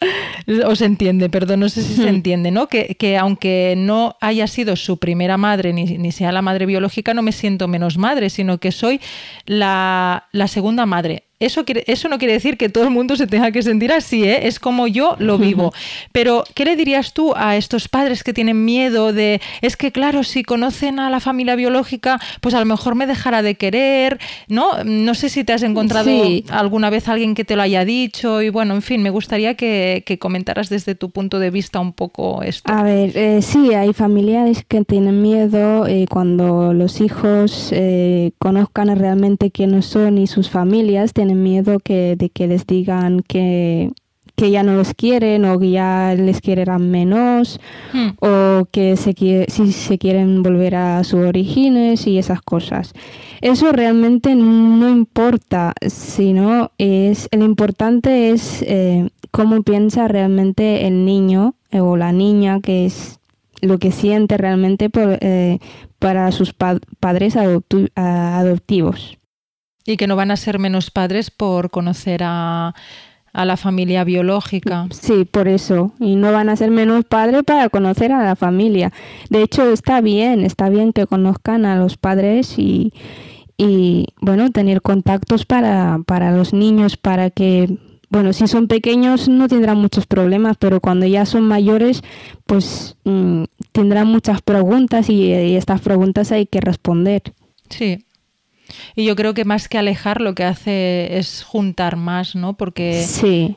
o 0.66 0.75
se 0.76 0.85
entiende, 0.85 1.28
perdón, 1.28 1.61
no 1.61 1.69
sé 1.69 1.83
si 1.83 1.95
se 1.95 2.09
entiende, 2.09 2.50
¿no? 2.50 2.69
Que, 2.69 2.97
que 2.99 3.16
aunque 3.16 3.75
no 3.76 4.16
haya 4.21 4.47
sido 4.47 4.76
su 4.76 4.99
primera 4.99 5.37
madre 5.37 5.73
ni, 5.73 5.85
ni, 5.85 6.12
sea 6.12 6.33
la 6.33 6.43
madre 6.43 6.66
biológica, 6.66 7.14
no 7.14 7.23
me 7.23 7.33
siento 7.33 7.69
menos 7.69 7.99
madre, 7.99 8.31
sino 8.31 8.59
que 8.59 8.73
soy 8.73 9.00
la, 9.47 10.28
la 10.33 10.49
segunda 10.49 10.87
madre. 10.87 11.25
Eso, 11.41 11.64
eso 11.67 12.09
no 12.09 12.19
quiere 12.19 12.35
decir 12.35 12.57
que 12.57 12.69
todo 12.69 12.85
el 12.85 12.91
mundo 12.91 13.17
se 13.17 13.26
tenga 13.26 13.50
que 13.50 13.62
sentir 13.62 13.93
así, 13.93 14.23
¿eh? 14.25 14.47
es 14.47 14.61
como 14.61 14.87
yo 14.87 15.17
lo 15.19 15.37
vivo. 15.45 15.73
Pero, 16.12 16.45
¿qué 16.55 16.64
le 16.64 16.76
dirías 16.76 17.12
tú 17.12 17.33
a 17.37 17.57
estos 17.57 17.88
padres 17.88 18.23
que 18.23 18.33
tienen 18.33 18.64
miedo 18.64 19.12
de, 19.12 19.41
es 19.61 19.76
que 19.76 19.91
claro, 19.91 20.23
si 20.23 20.45
conocen 20.45 21.00
a 21.00 21.11
la 21.11 21.21
familia 21.21 21.57
biológica, 21.57 22.21
pues 22.41 22.55
a 22.55 22.61
lo 22.61 22.67
mejor 22.67 22.95
me 22.95 23.07
dejará 23.07 23.43
de 23.43 23.57
querer, 23.57 24.21
¿no? 24.49 24.85
No 24.85 25.14
sé 25.14 25.29
si 25.29 25.45
te 25.45 25.53
has 25.53 25.62
encontrado 25.62 26.11
alguna 26.50 26.88
vez 26.88 27.09
alguien 27.09 27.35
que 27.35 27.45
te 27.45 27.57
lo 27.57 27.62
haya 27.62 27.85
dicho 27.85 28.41
y 28.41 28.49
bueno, 28.49 28.75
en 28.75 28.83
fin, 28.83 29.03
me 29.03 29.11
gustaría 29.11 29.55
que, 29.55 30.03
comentaras 30.21 30.69
desde 30.69 30.95
tu 30.95 31.11
punto 31.11 31.41
de 31.41 31.50
vista 31.50 31.81
un 31.81 31.93
poco 31.93 32.43
esto. 32.43 32.73
A 32.73 32.85
ver, 32.85 33.17
eh, 33.17 33.43
sí, 33.43 33.75
hay 33.75 33.93
familiares 33.93 34.64
que 34.67 34.85
tienen 34.85 35.21
miedo 35.21 35.87
eh, 35.88 36.07
cuando 36.09 36.73
los 36.73 37.00
hijos 37.00 37.75
conozcan 38.38 38.97
realmente 38.97 39.50
quiénes 39.50 39.87
son 39.87 40.19
y 40.19 40.26
sus 40.26 40.49
familias, 40.49 41.12
tienen 41.12 41.34
miedo 41.35 41.79
que, 41.81 42.17
de 42.17 42.31
que 42.31 42.47
les 42.47 42.67
digan 42.67 43.21
que, 43.21 43.91
ya 44.37 44.62
no 44.62 44.75
los 44.75 44.93
quieren 44.95 45.45
o 45.47 45.59
que 45.59 45.71
ya 45.71 46.14
les 46.14 46.41
quererán 46.43 46.91
menos 46.91 47.61
hmm. 47.93 48.09
o 48.21 48.67
que 48.71 48.97
se 48.97 49.14
si 49.49 49.73
se 49.73 49.97
quieren 49.97 50.43
volver 50.43 50.75
a 50.75 51.03
sus 51.05 51.21
orígenes 51.21 52.07
y 52.07 52.19
esas 52.19 52.43
cosas. 52.43 52.93
Eso 53.41 53.73
realmente 53.73 54.35
no 54.35 54.88
importa, 54.91 55.73
sino 55.87 56.73
es 56.79 57.29
lo 57.33 57.45
importante 57.45 58.31
es 58.31 58.62
eh, 58.62 59.09
cómo 59.31 59.62
piensa 59.62 60.09
realmente 60.09 60.87
el 60.87 61.05
niño 61.05 61.55
o 61.73 61.97
la 61.97 62.12
niña 62.12 62.61
que 62.61 62.87
es 62.87 63.19
lo 63.64 63.79
que 63.79 63.91
siente 63.91 64.37
realmente 64.37 64.91
por, 64.91 65.19
eh, 65.21 65.59
para 65.99 66.31
sus 66.33 66.53
padres 66.53 67.37
adoptivos. 67.37 69.19
Y 69.87 69.97
que 69.97 70.07
no 70.07 70.17
van 70.17 70.31
a 70.31 70.37
ser 70.37 70.59
menos 70.59 70.91
padres 70.91 71.31
por 71.31 71.71
conocer 71.71 72.23
a, 72.25 72.75
a 73.35 73.45
la 73.45 73.57
familia 73.57 74.05
biológica. 74.05 74.87
Sí, 74.91 75.25
por 75.25 75.49
eso. 75.49 75.93
Y 75.99 76.14
no 76.14 76.33
van 76.33 76.49
a 76.49 76.57
ser 76.57 76.71
menos 76.71 77.05
padres 77.05 77.43
para 77.43 77.69
conocer 77.69 78.12
a 78.12 78.25
la 78.25 78.37
familia. 78.37 78.93
De 79.29 79.43
hecho, 79.43 79.71
está 79.71 80.00
bien, 80.00 80.45
está 80.45 80.69
bien 80.69 80.93
que 80.93 81.07
conozcan 81.07 81.67
a 81.67 81.76
los 81.76 81.97
padres 81.97 82.59
y, 82.59 82.93
y 83.59 84.07
bueno, 84.21 84.50
tener 84.50 84.83
contactos 84.83 85.45
para, 85.45 85.99
para 86.07 86.31
los 86.31 86.53
niños, 86.53 86.97
para 86.97 87.31
que, 87.31 87.76
bueno, 88.09 88.33
si 88.33 88.47
son 88.47 88.69
pequeños 88.69 89.29
no 89.29 89.49
tendrán 89.49 89.79
muchos 89.79 90.07
problemas, 90.07 90.57
pero 90.57 90.81
cuando 90.81 91.05
ya 91.05 91.26
son 91.26 91.43
mayores, 91.43 92.03
pues 92.47 92.97
mm, 93.03 93.45
tendrán 93.73 94.07
muchas 94.07 94.43
preguntas 94.43 95.11
y, 95.11 95.33
y 95.35 95.57
estas 95.57 95.81
preguntas 95.81 96.31
hay 96.31 96.47
que 96.47 96.61
responder. 96.61 97.23
Sí, 97.69 97.99
y 98.97 99.04
yo 99.04 99.16
creo 99.16 99.35
que 99.35 99.44
más 99.44 99.68
que 99.68 99.78
alejar 99.78 100.21
lo 100.21 100.35
que 100.35 100.44
hace 100.44 101.18
es 101.18 101.42
juntar 101.42 101.97
más, 101.97 102.35
¿no? 102.35 102.56
Porque 102.56 103.04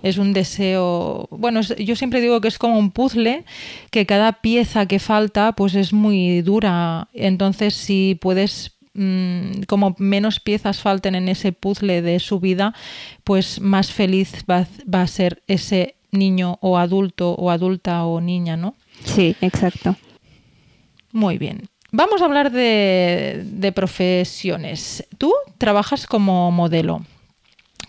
es 0.03 0.17
un 0.17 0.33
deseo, 0.33 1.27
bueno, 1.31 1.61
yo 1.61 1.95
siempre 1.95 2.21
digo 2.21 2.41
que 2.41 2.47
es 2.47 2.57
como 2.57 2.77
un 2.77 2.91
puzzle, 2.91 3.45
que 3.91 4.05
cada 4.05 4.41
pieza 4.41 4.85
que 4.85 4.99
falta 4.99 5.53
pues 5.53 5.75
es 5.75 5.93
muy 5.93 6.41
dura. 6.41 7.07
Entonces 7.13 7.73
si 7.73 8.17
puedes 8.19 8.77
mm, 8.93 9.63
como 9.67 9.95
menos 9.97 10.39
piezas 10.39 10.79
falten 10.79 11.15
en 11.15 11.29
ese 11.29 11.51
puzzle 11.51 12.01
de 12.01 12.19
su 12.19 12.39
vida, 12.39 12.73
pues 13.23 13.61
más 13.61 13.91
feliz 13.91 14.43
va, 14.49 14.67
va, 14.93 15.01
a 15.03 15.07
ser 15.07 15.43
ese 15.47 15.95
niño 16.11 16.57
o 16.61 16.77
adulto 16.77 17.33
o 17.33 17.51
adulta 17.51 18.05
o 18.05 18.21
niña, 18.21 18.57
¿no? 18.57 18.75
Sí, 19.03 19.35
exacto. 19.41 19.95
Muy 21.11 21.37
bien. 21.37 21.69
Vamos 21.91 22.22
a 22.22 22.25
hablar 22.25 22.51
de, 22.51 23.72
profesiones. 23.74 25.08
Tú 25.17 25.34
trabajas 25.58 26.06
como 26.06 26.51
modelo. 26.51 27.01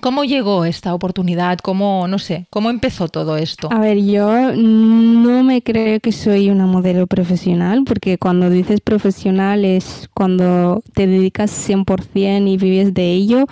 ¿Cómo 0.01 0.23
llegó 0.23 0.65
esta 0.65 0.95
oportunidad? 0.95 1.59
¿Cómo, 1.59 2.07
no 2.07 2.21
sé, 2.21 2.47
cómo 2.51 2.71
empezó 2.71 3.09
todo 3.09 3.37
esto? 3.37 3.69
A 3.73 3.81
ver, 3.81 3.99
yo 4.01 4.53
no 4.55 5.43
me 5.43 5.61
creo 5.63 5.99
que 5.99 6.13
soy 6.13 6.51
una 6.51 6.67
modelo 6.67 7.09
profesional, 7.09 7.83
porque 7.85 8.17
cuando 8.17 8.49
dices 8.49 8.81
profesional 8.81 9.65
es 9.65 10.09
cuando 10.15 10.85
te 10.95 11.09
dedicas 11.09 11.51
100% 11.69 12.49
y 12.49 12.57
vives 12.57 12.95
de 12.95 13.13
ello. 13.13 13.47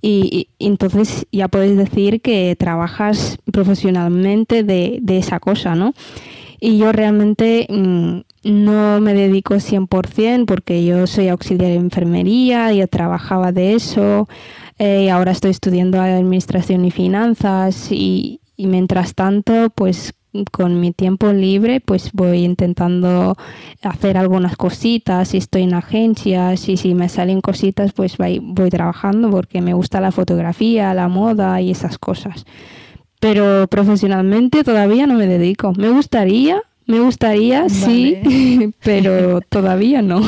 Y, 0.00 0.48
entonces 0.58 1.26
ya 1.32 1.48
puedes 1.48 1.76
decir 1.76 2.22
que 2.22 2.56
trabajas 2.58 3.38
profesionalmente 3.52 4.62
de, 4.62 4.98
de 5.02 5.18
esa 5.18 5.40
cosa, 5.40 5.74
¿no? 5.74 5.92
Y 6.66 6.78
yo 6.78 6.92
realmente 6.92 7.66
mm, 7.68 8.20
no 8.44 8.98
me 8.98 9.12
dedico 9.12 9.56
100% 9.56 10.46
porque 10.46 10.82
yo 10.82 11.06
soy 11.06 11.28
auxiliar 11.28 11.72
de 11.72 11.76
enfermería, 11.76 12.72
yo 12.72 12.88
trabajaba 12.88 13.52
de 13.52 13.74
eso, 13.74 14.26
eh, 14.78 15.10
ahora 15.10 15.32
estoy 15.32 15.50
estudiando 15.50 16.00
administración 16.00 16.86
y 16.86 16.90
finanzas 16.90 17.92
y, 17.92 18.40
mientras 18.56 19.14
tanto 19.14 19.68
pues 19.74 20.14
con 20.52 20.80
mi 20.80 20.92
tiempo 20.92 21.34
libre 21.34 21.80
pues 21.80 22.12
voy 22.14 22.44
intentando 22.44 23.36
hacer 23.82 24.16
algunas 24.16 24.56
cositas, 24.56 25.28
si 25.28 25.36
estoy 25.36 25.64
en 25.64 25.74
agencias 25.74 26.66
y 26.70 26.78
si 26.78 26.94
me 26.94 27.10
salen 27.10 27.42
cositas 27.42 27.92
pues 27.92 28.16
voy 28.16 28.70
trabajando 28.70 29.28
porque 29.28 29.60
me 29.60 29.74
gusta 29.74 30.00
la 30.00 30.12
fotografía, 30.12 30.94
la 30.94 31.08
moda 31.08 31.60
y 31.60 31.72
esas 31.72 31.98
cosas. 31.98 32.46
Pero 33.24 33.66
profesionalmente 33.68 34.64
todavía 34.64 35.06
no 35.06 35.14
me 35.14 35.26
dedico. 35.26 35.72
Me 35.78 35.88
gustaría, 35.88 36.60
me 36.84 37.00
gustaría, 37.00 37.70
sí, 37.70 38.18
pero 38.84 39.40
todavía 39.40 40.02
no. 40.02 40.20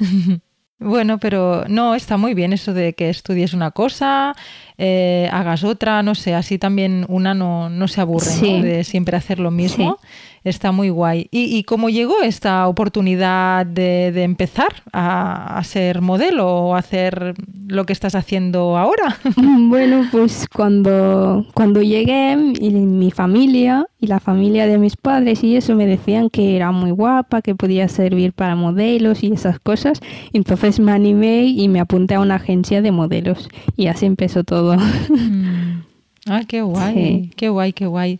Bueno, 0.80 1.18
pero 1.18 1.64
no, 1.68 1.94
está 1.94 2.18
muy 2.18 2.34
bien 2.34 2.52
eso 2.52 2.74
de 2.74 2.92
que 2.92 3.08
estudies 3.08 3.54
una 3.54 3.70
cosa, 3.70 4.34
eh, 4.76 5.30
hagas 5.32 5.64
otra, 5.64 6.02
no 6.02 6.14
sé, 6.14 6.34
así 6.34 6.58
también 6.58 7.06
una 7.08 7.32
no, 7.32 7.70
no 7.70 7.88
se 7.88 8.02
aburre 8.02 8.60
de 8.60 8.84
siempre 8.84 9.16
hacer 9.16 9.38
lo 9.38 9.50
mismo. 9.50 9.98
Está 10.44 10.72
muy 10.72 10.90
guay. 10.90 11.28
¿Y, 11.30 11.62
cómo 11.64 11.88
llegó 11.88 12.20
esta 12.22 12.68
oportunidad 12.68 13.64
de, 13.64 14.22
empezar 14.22 14.82
a, 14.92 15.58
ser 15.64 16.02
modelo 16.02 16.46
o 16.46 16.74
hacer 16.74 17.34
lo 17.66 17.86
que 17.86 17.94
estás 17.94 18.14
haciendo 18.14 18.76
ahora? 18.76 19.16
Bueno, 19.74 20.06
pues 20.12 20.46
cuando, 20.54 21.46
cuando 21.54 21.80
llegué, 21.82 22.36
y 22.60 22.70
mi 22.70 23.10
familia 23.10 23.86
y 23.98 24.06
la 24.06 24.20
familia 24.20 24.66
de 24.66 24.78
mis 24.78 24.96
padres 24.96 25.42
y 25.42 25.56
eso 25.56 25.74
me 25.74 25.86
decían 25.86 26.28
que 26.28 26.56
era 26.56 26.70
muy 26.70 26.90
guapa, 26.90 27.40
que 27.40 27.54
podía 27.54 27.88
servir 27.88 28.32
para 28.32 28.54
modelos 28.54 29.22
y 29.22 29.32
esas 29.32 29.58
cosas. 29.58 30.00
Entonces 30.32 30.78
me 30.78 30.92
animé 30.92 31.44
y 31.46 31.68
me 31.68 31.80
apunté 31.80 32.14
a 32.14 32.20
una 32.20 32.36
agencia 32.36 32.82
de 32.82 32.92
modelos 32.92 33.48
y 33.76 33.86
así 33.86 34.06
empezó 34.06 34.44
todo. 34.44 34.76
Mm. 34.76 35.84
Ah, 36.26 36.40
qué 36.48 36.62
guay, 36.62 37.30
qué 37.36 37.50
guay, 37.50 37.74
qué 37.74 37.86
guay. 37.86 38.18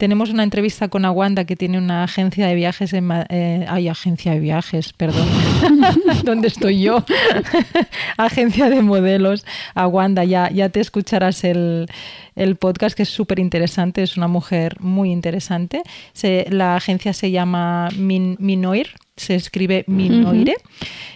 Tenemos 0.00 0.30
una 0.30 0.44
entrevista 0.44 0.88
con 0.88 1.04
Aguanda 1.04 1.44
que 1.44 1.56
tiene 1.56 1.76
una 1.76 2.04
agencia 2.04 2.46
de 2.46 2.54
viajes 2.54 2.94
en 2.94 3.10
eh, 3.28 3.66
ay, 3.68 3.86
agencia 3.86 4.32
de 4.32 4.40
viajes, 4.40 4.94
perdón. 4.94 5.28
¿Dónde 6.24 6.48
estoy 6.48 6.80
yo? 6.80 7.04
agencia 8.16 8.70
de 8.70 8.80
modelos. 8.80 9.44
Aguanda, 9.74 10.24
ya, 10.24 10.50
ya 10.50 10.70
te 10.70 10.80
escucharás 10.80 11.44
el, 11.44 11.86
podcast 12.58 12.96
que 12.96 13.02
es 13.02 13.10
súper 13.10 13.40
interesante, 13.40 14.02
es 14.02 14.16
una 14.16 14.26
mujer 14.26 14.80
muy 14.80 15.12
interesante. 15.12 15.82
la 16.48 16.76
agencia 16.76 17.12
se 17.12 17.30
llama 17.30 17.90
Minoir, 17.94 18.94
se 19.20 19.34
escribe 19.34 19.84
Minoire. 19.86 20.56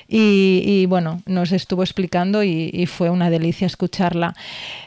Y, 0.06 0.84
bueno, 0.86 1.22
nos 1.26 1.50
estuvo 1.50 1.82
explicando 1.82 2.44
y, 2.44 2.86
fue 2.86 3.10
una 3.10 3.30
delicia 3.30 3.66
escucharla. 3.66 4.36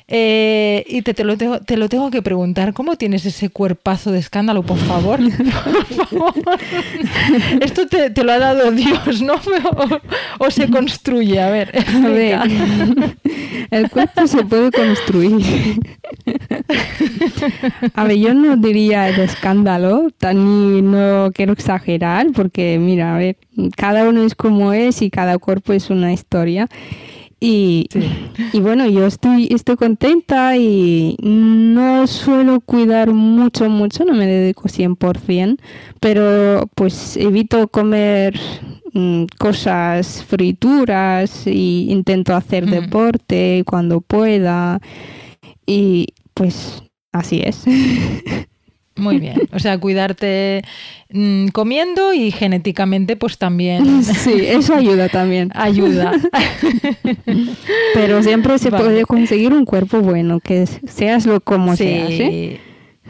Eh, 0.08 0.86
y 0.88 1.02
te, 1.02 1.22
lo 1.26 1.36
tengo, 1.36 1.60
te 1.60 1.76
lo 1.76 1.90
tengo 1.90 2.10
que 2.12 2.22
preguntar, 2.22 2.74
¿cómo 2.74 2.96
tienes 2.96 3.26
ese 3.26 3.50
cuerpazo 3.50 4.14
de 4.14 4.20
escándalo, 4.20 4.64
por 4.64 4.78
favor? 4.78 5.20
Esto 7.62 7.88
te, 7.88 8.24
lo 8.24 8.32
ha 8.32 8.40
dado 8.40 8.72
Dios, 8.72 9.22
¿no? 9.22 9.34
O, 10.40 10.50
se 10.50 10.70
construye, 10.70 11.42
a 11.42 11.50
ver. 11.50 11.74
A 11.76 12.08
ver, 12.08 12.40
el 13.72 13.90
cuerpo 13.90 14.28
se 14.28 14.46
puede 14.46 14.72
construir. 14.72 15.78
A 17.94 18.04
ver, 18.04 18.18
yo 18.18 18.34
no 18.34 18.58
diría 18.58 19.10
el 19.10 19.20
escándalo, 19.20 20.08
ni 20.34 20.82
no 20.82 21.32
quiero 21.34 21.54
exagerar, 21.54 22.28
porque 22.34 22.78
mira, 22.80 23.16
a 23.16 23.18
ver, 23.18 23.38
cada 23.76 24.08
uno 24.08 24.24
es 24.24 24.36
como 24.36 24.74
es 24.74 25.02
y 25.02 25.10
cada 25.10 25.38
cuerpo 25.38 25.74
es 25.74 25.90
una 25.90 26.14
historia. 26.14 26.68
Y, 27.40 27.88
y, 28.52 28.60
bueno, 28.62 28.88
yo 28.90 29.06
estoy, 29.06 29.48
estoy 29.52 29.76
contenta 29.76 30.58
y 30.58 31.16
no 31.22 32.08
suelo 32.08 32.62
cuidar 32.62 33.14
mucho, 33.14 33.70
mucho, 33.70 34.06
no 34.06 34.14
me 34.14 34.26
dedico 34.26 34.68
100%, 34.68 35.60
pero 36.00 36.68
pues 36.74 37.16
evito 37.16 37.68
comer 37.68 38.40
mm, 38.94 39.26
cosas 39.38 40.24
frituras 40.28 41.46
y 41.46 41.92
intento 41.92 42.36
hacer 42.36 42.66
deporte 42.66 43.64
cuando 43.68 44.02
pueda. 44.02 44.80
Y 45.68 46.08
pues 46.34 46.82
así 47.18 47.42
es. 47.44 47.64
Muy 48.98 49.20
bien. 49.20 49.42
O 49.54 49.60
sea, 49.60 49.78
cuidarte 49.78 50.64
mm, 51.12 51.50
comiendo 51.50 52.14
y 52.14 52.32
genéticamente, 52.32 53.16
pues 53.16 53.38
también. 53.38 54.04
Sí, 54.18 54.34
eso 54.46 54.76
ayuda 54.76 55.10
también. 55.10 55.52
Ayuda. 55.54 56.12
Pero 57.94 58.24
siempre 58.24 58.58
se 58.58 58.72
puede 58.72 59.06
conseguir 59.06 59.54
un 59.54 59.66
cuerpo 59.66 60.02
bueno, 60.02 60.40
que 60.40 60.66
seas 60.66 61.26
lo 61.26 61.40
como 61.40 61.76
seas. 61.76 62.10
¿eh? 62.10 62.60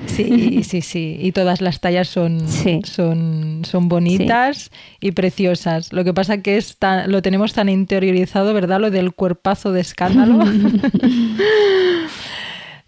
Sí, 0.06 0.62
sí, 0.64 0.82
sí. 0.82 1.18
Y 1.20 1.32
todas 1.32 1.62
las 1.62 1.80
tallas 1.80 2.08
son, 2.08 2.48
son, 2.84 3.64
son 3.66 3.90
bonitas 3.90 4.70
y 5.00 5.12
preciosas. 5.12 5.92
Lo 5.92 6.04
que 6.04 6.14
pasa 6.14 6.42
que 6.42 6.58
es 6.58 6.78
lo 7.08 7.22
tenemos 7.22 7.54
tan 7.54 7.68
interiorizado, 7.70 8.54
¿verdad? 8.54 8.80
Lo 8.80 8.92
del 8.92 9.14
cuerpazo 9.14 9.72
de 9.72 9.82
escándalo. 9.82 10.40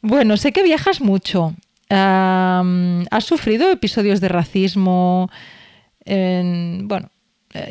bueno, 0.02 0.38
sé 0.38 0.52
que 0.52 0.64
viajas 0.64 1.02
mucho. 1.02 1.56
¿Has 1.90 3.24
sufrido 3.24 3.72
episodios 3.72 4.22
de 4.22 4.30
racismo? 4.30 5.30
bueno, 6.06 7.10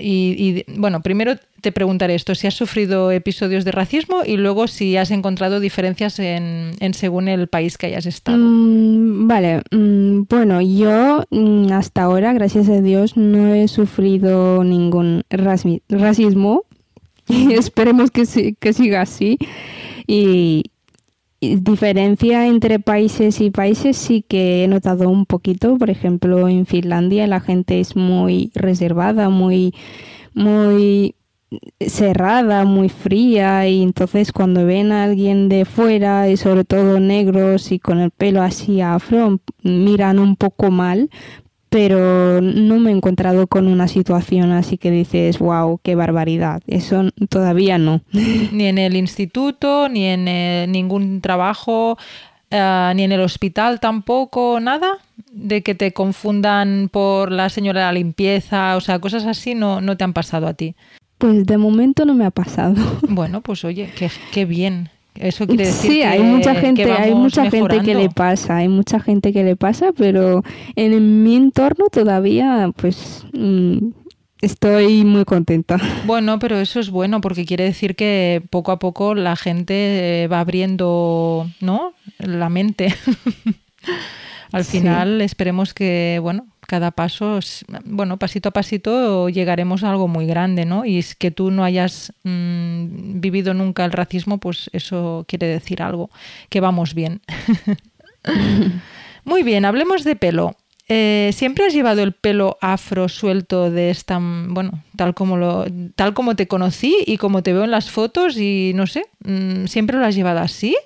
y, 0.00 0.64
bueno, 0.76 1.02
primero 1.02 1.36
te 1.60 1.72
preguntaré 1.72 2.14
esto, 2.14 2.34
si 2.34 2.46
has 2.46 2.54
sufrido 2.54 3.12
episodios 3.12 3.64
de 3.64 3.72
racismo 3.72 4.22
y 4.24 4.36
luego 4.36 4.66
si 4.66 4.96
has 4.96 5.10
encontrado 5.10 5.60
diferencias 5.60 6.18
en, 6.18 6.76
según 6.94 7.28
el 7.28 7.48
país 7.48 7.78
que 7.78 7.86
hayas 7.86 8.06
estado. 8.06 8.38
Mm, 8.38 9.28
vale, 9.28 9.62
mm, 9.70 10.22
bueno, 10.28 10.60
yo 10.60 11.24
mm, 11.30 11.72
hasta 11.72 12.02
ahora, 12.02 12.32
gracias 12.32 12.68
a 12.68 12.80
Dios, 12.80 13.16
no 13.16 13.54
he 13.54 13.68
sufrido 13.68 14.64
ningún 14.64 15.22
racismo. 15.30 16.64
Esperemos 17.28 18.10
que, 18.10 18.54
que 18.58 18.72
siga 18.72 19.02
así. 19.02 19.38
Y, 20.06 20.64
diferencia 21.40 22.46
entre 22.46 22.78
países 22.80 23.40
y 23.40 23.50
países 23.50 23.96
sí 23.96 24.24
que 24.26 24.64
he 24.64 24.68
notado 24.68 25.08
un 25.08 25.26
poquito. 25.26 25.78
Por 25.78 25.90
ejemplo, 25.90 26.48
en 26.48 26.66
Finlandia 26.66 27.26
la 27.26 27.40
gente 27.40 27.80
es 27.80 27.96
muy 27.96 28.50
reservada, 28.54 29.28
muy, 29.28 29.74
muy 30.34 31.14
cerrada, 31.80 32.64
muy 32.64 32.88
fría 32.88 33.66
y 33.68 33.82
entonces 33.82 34.32
cuando 34.32 34.66
ven 34.66 34.92
a 34.92 35.04
alguien 35.04 35.48
de 35.48 35.64
fuera 35.64 36.28
y 36.28 36.36
sobre 36.36 36.64
todo 36.64 37.00
negros 37.00 37.72
y 37.72 37.78
con 37.78 38.00
el 38.00 38.10
pelo 38.10 38.42
así 38.42 38.82
afro 38.82 39.40
miran 39.62 40.18
un 40.18 40.36
poco 40.36 40.70
mal 40.70 41.08
pero 41.70 42.40
no 42.40 42.78
me 42.78 42.90
he 42.90 42.94
encontrado 42.94 43.46
con 43.46 43.68
una 43.68 43.88
situación 43.88 44.52
así 44.52 44.78
que 44.78 44.90
dices, 44.90 45.38
wow, 45.38 45.80
qué 45.82 45.94
barbaridad. 45.94 46.62
Eso 46.66 47.10
todavía 47.28 47.78
no. 47.78 48.02
Ni 48.12 48.66
en 48.66 48.78
el 48.78 48.96
instituto, 48.96 49.88
ni 49.88 50.06
en 50.06 50.28
eh, 50.28 50.66
ningún 50.68 51.20
trabajo, 51.20 51.98
eh, 52.50 52.92
ni 52.96 53.02
en 53.02 53.12
el 53.12 53.20
hospital 53.20 53.80
tampoco, 53.80 54.60
nada 54.60 54.98
de 55.32 55.62
que 55.62 55.74
te 55.74 55.92
confundan 55.92 56.88
por 56.90 57.30
la 57.32 57.48
señora 57.50 57.80
de 57.80 57.86
la 57.86 57.92
limpieza, 57.92 58.76
o 58.76 58.80
sea, 58.80 58.98
cosas 58.98 59.26
así 59.26 59.54
no, 59.54 59.80
no 59.80 59.96
te 59.96 60.04
han 60.04 60.12
pasado 60.12 60.46
a 60.46 60.54
ti. 60.54 60.74
Pues 61.18 61.44
de 61.46 61.58
momento 61.58 62.04
no 62.04 62.14
me 62.14 62.24
ha 62.24 62.30
pasado. 62.30 62.76
Bueno, 63.08 63.40
pues 63.40 63.64
oye, 63.64 63.90
qué, 63.96 64.10
qué 64.32 64.44
bien, 64.44 64.88
eso 65.20 65.46
quiere 65.46 65.66
decir 65.66 65.90
sí, 65.90 66.02
hay 66.02 66.20
mucha 66.20 66.54
gente, 66.54 66.90
hay 66.90 67.14
mucha 67.14 67.50
gente 67.50 67.80
que 67.80 67.94
le 67.94 68.10
pasa, 68.10 68.56
hay 68.56 68.68
mucha 68.68 69.00
gente 69.00 69.32
que 69.32 69.44
le 69.44 69.56
pasa, 69.56 69.92
pero 69.96 70.42
en 70.76 71.22
mi 71.22 71.36
entorno 71.36 71.86
todavía, 71.90 72.70
pues 72.76 73.26
mm, 73.32 73.88
estoy 74.40 75.04
muy 75.04 75.24
contenta. 75.24 75.78
Bueno, 76.06 76.38
pero 76.38 76.58
eso 76.58 76.80
es 76.80 76.90
bueno 76.90 77.20
porque 77.20 77.44
quiere 77.44 77.64
decir 77.64 77.96
que 77.96 78.42
poco 78.50 78.72
a 78.72 78.78
poco 78.78 79.14
la 79.14 79.36
gente 79.36 80.28
va 80.30 80.40
abriendo, 80.40 81.50
¿no? 81.60 81.92
La 82.18 82.48
mente. 82.48 82.94
Al 84.52 84.64
final 84.64 85.20
esperemos 85.20 85.74
que, 85.74 86.18
bueno, 86.22 86.46
cada 86.68 86.90
paso, 86.90 87.40
bueno, 87.86 88.18
pasito 88.18 88.50
a 88.50 88.52
pasito 88.52 89.30
llegaremos 89.30 89.82
a 89.82 89.90
algo 89.90 90.06
muy 90.06 90.26
grande, 90.26 90.66
¿no? 90.66 90.84
Y 90.84 90.98
es 90.98 91.14
que 91.14 91.30
tú 91.30 91.50
no 91.50 91.64
hayas 91.64 92.12
mm, 92.24 93.20
vivido 93.20 93.54
nunca 93.54 93.86
el 93.86 93.90
racismo, 93.90 94.36
pues 94.36 94.68
eso 94.74 95.24
quiere 95.26 95.46
decir 95.46 95.82
algo, 95.82 96.10
que 96.50 96.60
vamos 96.60 96.92
bien. 96.92 97.22
muy 99.24 99.42
bien, 99.42 99.64
hablemos 99.64 100.04
de 100.04 100.14
pelo. 100.14 100.56
Eh, 100.90 101.30
¿Siempre 101.32 101.64
has 101.64 101.72
llevado 101.72 102.02
el 102.02 102.12
pelo 102.12 102.58
afro 102.60 103.08
suelto 103.08 103.70
de 103.70 103.88
esta, 103.88 104.18
bueno, 104.20 104.84
tal 104.94 105.14
como, 105.14 105.38
lo, 105.38 105.64
tal 105.96 106.12
como 106.12 106.36
te 106.36 106.48
conocí 106.48 106.98
y 107.06 107.16
como 107.16 107.42
te 107.42 107.54
veo 107.54 107.64
en 107.64 107.70
las 107.70 107.90
fotos 107.90 108.36
y 108.36 108.72
no 108.74 108.86
sé, 108.86 109.06
mm, 109.24 109.68
¿siempre 109.68 109.96
lo 109.96 110.04
has 110.04 110.14
llevado 110.14 110.40
así? 110.40 110.76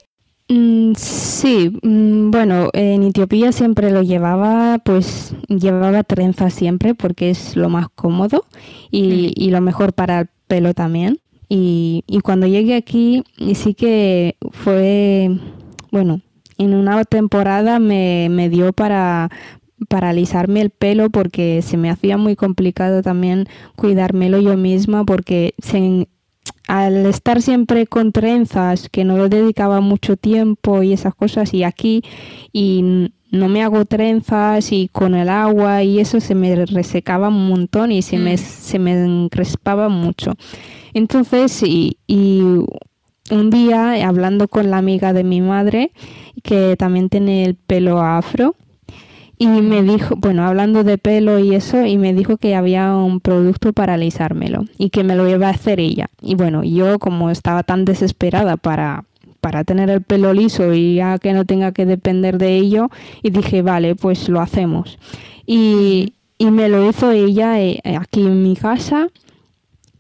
Mm, 0.52 0.92
sí, 0.96 1.78
mm, 1.82 2.30
bueno, 2.30 2.68
en 2.74 3.04
Etiopía 3.04 3.52
siempre 3.52 3.90
lo 3.90 4.02
llevaba, 4.02 4.80
pues 4.84 5.34
llevaba 5.48 6.02
trenza 6.02 6.50
siempre 6.50 6.94
porque 6.94 7.30
es 7.30 7.56
lo 7.56 7.70
más 7.70 7.88
cómodo 7.88 8.44
y, 8.90 9.48
lo 9.50 9.62
mejor 9.62 9.94
para 9.94 10.20
el 10.20 10.28
pelo 10.48 10.74
también. 10.74 11.20
Y, 11.48 12.04
cuando 12.22 12.46
llegué 12.46 12.74
aquí, 12.74 13.24
sí 13.54 13.72
que 13.72 14.36
fue, 14.50 15.30
bueno, 15.90 16.20
en 16.58 16.74
una 16.74 17.02
temporada 17.04 17.78
me, 17.78 18.28
me 18.30 18.50
dio 18.50 18.74
para, 18.74 19.30
para 19.88 20.10
alisarme 20.10 20.60
el 20.60 20.70
pelo 20.70 21.08
porque 21.08 21.62
se 21.62 21.78
me 21.78 21.88
hacía 21.88 22.18
muy 22.18 22.36
complicado 22.36 23.02
también 23.02 23.46
cuidármelo 23.74 24.38
yo 24.38 24.56
misma 24.58 25.04
porque 25.04 25.54
se, 25.58 26.08
al 26.68 27.06
estar 27.06 27.42
siempre 27.42 27.86
con 27.86 28.12
trenzas, 28.12 28.88
que 28.88 29.04
no 29.04 29.16
lo 29.16 29.28
dedicaba 29.28 29.80
mucho 29.80 30.16
tiempo 30.16 30.82
y 30.82 30.92
esas 30.92 31.14
cosas, 31.14 31.52
y 31.54 31.64
aquí, 31.64 32.02
y 32.52 33.10
no 33.32 33.48
me 33.48 33.62
hago 33.62 33.86
trenzas 33.86 34.72
y 34.72 34.88
con 34.88 35.14
el 35.14 35.30
agua 35.30 35.82
y 35.82 35.98
eso 35.98 36.20
se 36.20 36.34
me 36.34 36.66
resecaba 36.66 37.28
un 37.28 37.48
montón 37.48 37.90
y 37.90 38.02
se, 38.02 38.18
me, 38.18 38.34
mm. 38.34 38.38
se 38.38 38.78
me 38.78 38.92
encrespaba 38.92 39.88
mucho. 39.88 40.34
Entonces, 40.92 41.62
y, 41.62 41.96
y 42.06 42.42
un 43.30 43.50
día 43.50 44.06
hablando 44.06 44.48
con 44.48 44.70
la 44.70 44.76
amiga 44.76 45.14
de 45.14 45.24
mi 45.24 45.40
madre, 45.40 45.92
que 46.42 46.76
también 46.76 47.08
tiene 47.08 47.44
el 47.44 47.54
pelo 47.54 48.02
afro, 48.02 48.54
y 49.42 49.60
me 49.60 49.82
dijo, 49.82 50.14
bueno, 50.16 50.46
hablando 50.46 50.84
de 50.84 50.98
pelo 50.98 51.40
y 51.40 51.56
eso, 51.56 51.84
y 51.84 51.98
me 51.98 52.14
dijo 52.14 52.36
que 52.36 52.54
había 52.54 52.94
un 52.94 53.18
producto 53.18 53.72
para 53.72 53.94
alisármelo 53.94 54.66
y 54.78 54.90
que 54.90 55.02
me 55.02 55.16
lo 55.16 55.28
iba 55.28 55.48
a 55.48 55.50
hacer 55.50 55.80
ella. 55.80 56.10
Y 56.20 56.36
bueno, 56.36 56.62
yo 56.62 57.00
como 57.00 57.28
estaba 57.28 57.64
tan 57.64 57.84
desesperada 57.84 58.56
para, 58.56 59.04
para 59.40 59.64
tener 59.64 59.90
el 59.90 60.02
pelo 60.02 60.32
liso 60.32 60.72
y 60.74 60.94
ya 60.94 61.18
que 61.18 61.32
no 61.32 61.44
tenga 61.44 61.72
que 61.72 61.86
depender 61.86 62.38
de 62.38 62.56
ello, 62.56 62.88
y 63.20 63.30
dije, 63.30 63.62
vale, 63.62 63.96
pues 63.96 64.28
lo 64.28 64.40
hacemos. 64.40 64.96
Y, 65.44 66.14
y 66.38 66.50
me 66.52 66.68
lo 66.68 66.88
hizo 66.88 67.10
ella 67.10 67.60
eh, 67.60 67.80
aquí 67.98 68.20
en 68.20 68.44
mi 68.44 68.54
casa. 68.54 69.08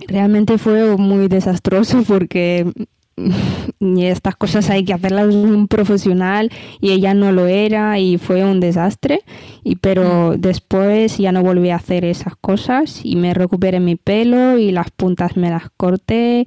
Realmente 0.06 0.56
fue 0.56 0.96
muy 0.96 1.26
desastroso 1.26 2.04
porque 2.06 2.72
y 3.80 4.04
estas 4.04 4.36
cosas 4.36 4.70
hay 4.70 4.84
que 4.84 4.92
hacerlas 4.92 5.34
un 5.34 5.68
profesional 5.68 6.50
y 6.80 6.92
ella 6.92 7.14
no 7.14 7.32
lo 7.32 7.46
era 7.46 7.98
y 7.98 8.18
fue 8.18 8.44
un 8.44 8.60
desastre. 8.60 9.20
Y 9.64 9.76
pero 9.76 10.36
después 10.36 11.18
ya 11.18 11.32
no 11.32 11.42
volví 11.42 11.70
a 11.70 11.76
hacer 11.76 12.04
esas 12.04 12.36
cosas 12.36 13.00
y 13.04 13.16
me 13.16 13.34
recuperé 13.34 13.80
mi 13.80 13.96
pelo 13.96 14.58
y 14.58 14.72
las 14.72 14.90
puntas 14.90 15.36
me 15.36 15.50
las 15.50 15.70
corté 15.76 16.46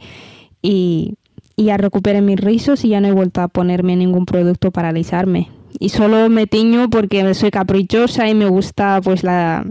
y, 0.62 1.16
y 1.56 1.66
ya 1.66 1.78
recuperé 1.78 2.22
mis 2.22 2.40
rizos 2.40 2.84
y 2.84 2.90
ya 2.90 3.02
no 3.02 3.08
he 3.08 3.14
vuelto 3.14 3.42
a 3.42 3.48
ponerme 3.48 3.96
ningún 3.96 4.26
producto 4.26 4.72
para 4.72 4.90
alisarme. 4.90 5.50
Y 5.80 5.90
solo 5.90 6.30
me 6.30 6.48
tiño 6.48 6.90
porque 6.90 7.34
soy 7.34 7.52
caprichosa 7.52 8.30
y 8.30 8.34
me 8.34 8.48
gusta 8.48 9.02
pues 9.04 9.24
la 9.24 9.66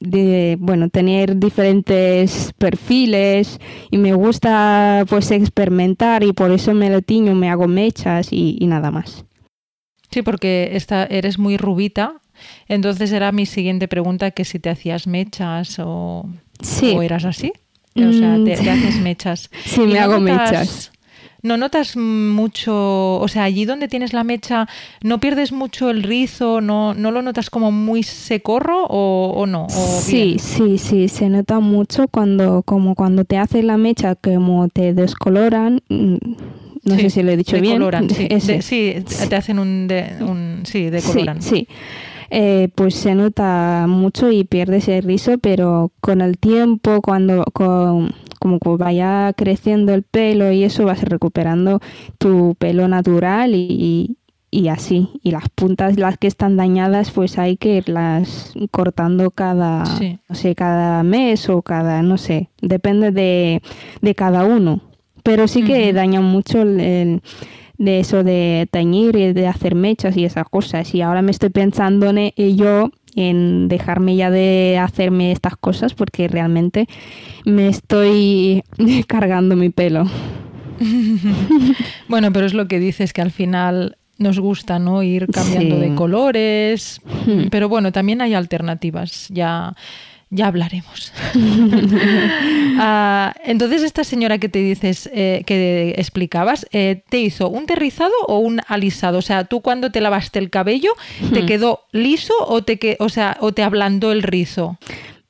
de 0.00 0.56
bueno 0.60 0.88
tener 0.88 1.38
diferentes 1.38 2.52
perfiles 2.58 3.60
y 3.90 3.98
me 3.98 4.14
gusta 4.14 5.04
pues 5.08 5.30
experimentar 5.30 6.22
y 6.24 6.32
por 6.32 6.50
eso 6.50 6.74
me 6.74 6.90
lo 6.90 7.02
tiño, 7.02 7.34
me 7.34 7.50
hago 7.50 7.68
mechas 7.68 8.28
y, 8.30 8.58
nada 8.66 8.90
más. 8.90 9.24
Sí, 10.10 10.22
porque 10.22 10.70
esta, 10.72 11.04
eres 11.04 11.38
muy 11.38 11.56
rubita, 11.56 12.20
entonces 12.68 13.12
era 13.12 13.32
mi 13.32 13.46
siguiente 13.46 13.88
pregunta 13.88 14.30
que 14.30 14.44
si 14.44 14.58
te 14.58 14.70
hacías 14.70 15.06
mechas 15.06 15.78
o, 15.78 16.28
o 16.94 17.02
eras 17.02 17.24
así. 17.24 17.52
O 17.96 18.12
sea, 18.12 18.36
te, 18.44 18.56
te 18.56 18.70
haces 18.70 19.00
mechas. 19.00 19.50
Sí, 19.64 19.80
me 19.82 20.00
hago 20.00 20.18
mechas. 20.18 20.90
¿No 21.44 21.58
notas 21.58 21.94
mucho, 21.98 23.20
o 23.20 23.28
sea, 23.28 23.44
allí 23.44 23.66
donde 23.66 23.86
tienes 23.86 24.14
la 24.14 24.24
mecha, 24.24 24.66
no 25.02 25.20
pierdes 25.20 25.52
mucho 25.52 25.90
el 25.90 26.02
rizo, 26.02 26.62
no, 26.62 26.94
no 26.94 27.10
lo 27.10 27.20
notas 27.20 27.50
como 27.50 27.70
muy 27.70 28.02
secorro 28.02 28.86
o, 28.86 29.46
no? 29.46 29.66
sí, 29.68 30.38
sí, 30.38 30.78
sí, 30.78 31.06
se 31.08 31.28
nota 31.28 31.60
mucho 31.60 32.08
cuando, 32.08 32.62
como 32.62 32.94
cuando 32.94 33.26
te 33.26 33.36
haces 33.36 33.62
la 33.62 33.76
mecha, 33.76 34.14
como 34.14 34.68
te 34.68 34.94
descoloran, 34.94 35.82
mm, 35.90 36.16
no 36.84 36.96
sé 36.96 37.10
si 37.10 37.22
lo 37.22 37.30
he 37.30 37.36
dicho 37.36 37.60
bien. 37.60 37.82
Sí. 38.40 38.62
sí, 38.62 38.94
te 39.28 39.36
hacen 39.36 39.58
un, 39.58 39.86
un 40.20 40.62
sí, 40.64 40.88
decoloran. 40.88 41.42
Sí, 41.42 41.48
sí. 41.50 41.68
Eh, 42.30 42.68
pues 42.74 42.94
se 42.94 43.14
nota 43.14 43.86
mucho 43.86 44.30
y 44.30 44.44
pierdes 44.44 44.88
el 44.88 45.02
rizo, 45.02 45.38
pero 45.38 45.92
con 46.00 46.20
el 46.20 46.38
tiempo, 46.38 47.00
cuando 47.02 47.44
con, 47.52 48.14
como 48.44 48.76
vaya 48.76 49.32
creciendo 49.34 49.94
el 49.94 50.02
pelo 50.02 50.52
y 50.52 50.64
eso, 50.64 50.84
vas 50.84 51.02
recuperando 51.02 51.80
tu 52.18 52.54
pelo 52.58 52.86
natural 52.88 53.54
y, 53.54 54.18
y 54.50 54.68
así. 54.68 55.08
Y 55.22 55.30
las 55.30 55.48
puntas, 55.48 55.98
las 55.98 56.18
que 56.18 56.26
están 56.26 56.56
dañadas, 56.56 57.10
pues 57.10 57.38
hay 57.38 57.56
que 57.56 57.76
irlas 57.76 58.52
cortando 58.70 59.30
cada, 59.30 59.84
no 60.28 60.34
sé, 60.34 60.54
cada 60.54 61.02
mes 61.02 61.48
o 61.48 61.62
cada, 61.62 62.02
no 62.02 62.18
sé, 62.18 62.50
depende 62.60 63.10
de, 63.10 63.62
de 64.02 64.14
cada 64.14 64.44
uno. 64.44 64.80
Pero 65.22 65.48
sí 65.48 65.64
que 65.64 65.92
dañan 65.94 66.24
mucho 66.24 66.60
el, 66.60 67.22
de 67.78 68.00
eso 68.00 68.22
de 68.22 68.68
teñir 68.70 69.16
y 69.16 69.32
de 69.32 69.46
hacer 69.46 69.74
mechas 69.74 70.16
y 70.16 70.24
esas 70.24 70.48
cosas. 70.48 70.94
Y 70.94 71.00
ahora 71.00 71.22
me 71.22 71.30
estoy 71.30 71.48
pensando 71.48 72.10
en 72.10 72.30
yo 72.56 72.90
en 73.14 73.68
dejarme 73.68 74.16
ya 74.16 74.30
de 74.30 74.78
hacerme 74.78 75.32
estas 75.32 75.56
cosas 75.56 75.94
porque 75.94 76.28
realmente 76.28 76.86
me 77.44 77.68
estoy 77.68 78.62
cargando 79.06 79.56
mi 79.56 79.70
pelo. 79.70 80.04
bueno, 82.08 82.32
pero 82.32 82.46
es 82.46 82.54
lo 82.54 82.66
que 82.66 82.78
dices 82.78 83.12
que 83.12 83.22
al 83.22 83.30
final 83.30 83.96
nos 84.18 84.38
gusta, 84.38 84.78
¿no? 84.78 85.02
Ir 85.02 85.26
cambiando 85.28 85.78
de 85.78 85.94
colores, 85.94 87.00
hmm. 87.26 87.48
pero 87.50 87.68
bueno, 87.68 87.92
también 87.92 88.20
hay 88.20 88.34
alternativas. 88.34 89.28
Ya 89.28 89.74
ya 90.34 90.48
hablaremos. 90.48 91.12
Ah, 92.76 93.34
entonces, 93.44 93.84
esta 93.84 94.02
señora 94.02 94.38
que 94.38 94.48
te 94.48 94.58
dices, 94.58 95.08
eh, 95.14 95.44
que 95.46 95.94
explicabas, 95.96 96.66
eh, 96.72 97.04
¿te 97.08 97.20
hizo 97.20 97.48
un 97.48 97.66
derrizado 97.66 98.12
o 98.26 98.38
un 98.38 98.60
alisado? 98.66 99.18
O 99.18 99.22
sea, 99.22 99.44
tú 99.44 99.60
cuando 99.60 99.90
te 99.90 100.00
lavaste 100.00 100.40
el 100.40 100.50
cabello, 100.50 100.90
¿te 101.32 101.42
hmm. 101.42 101.46
quedó 101.46 101.80
liso 101.92 102.34
o 102.40 102.62
te, 102.62 102.96
o 102.98 103.08
sea, 103.08 103.36
o 103.40 103.52
te 103.52 103.62
ablandó 103.62 104.10
el 104.10 104.24
rizo? 104.24 104.76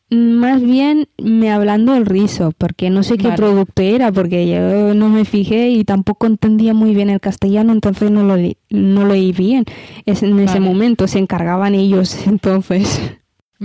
Más 0.09 0.62
bien 0.62 1.09
me 1.19 1.51
hablando 1.51 1.95
el 1.95 2.07
rizo, 2.07 2.53
porque 2.57 2.88
no 2.88 3.03
sé 3.03 3.19
qué 3.19 3.31
producto 3.33 3.83
era, 3.83 4.11
porque 4.11 4.49
yo 4.49 4.95
no 4.95 5.09
me 5.11 5.25
fijé 5.25 5.69
y 5.69 5.85
tampoco 5.85 6.27
entendía 6.27 6.73
muy 6.73 6.95
bien 6.95 7.11
el 7.11 7.21
castellano, 7.21 7.73
entonces 7.73 8.11
no 8.11 8.23
lo, 8.23 8.37
no 8.71 9.07
leí 9.07 9.33
bien. 9.33 9.64
Es, 10.07 10.23
en 10.23 10.38
ese 10.40 10.61
momento 10.61 11.09
se 11.09 11.19
encargaban 11.19 11.75
ellos, 11.75 12.17
entonces. 12.27 13.01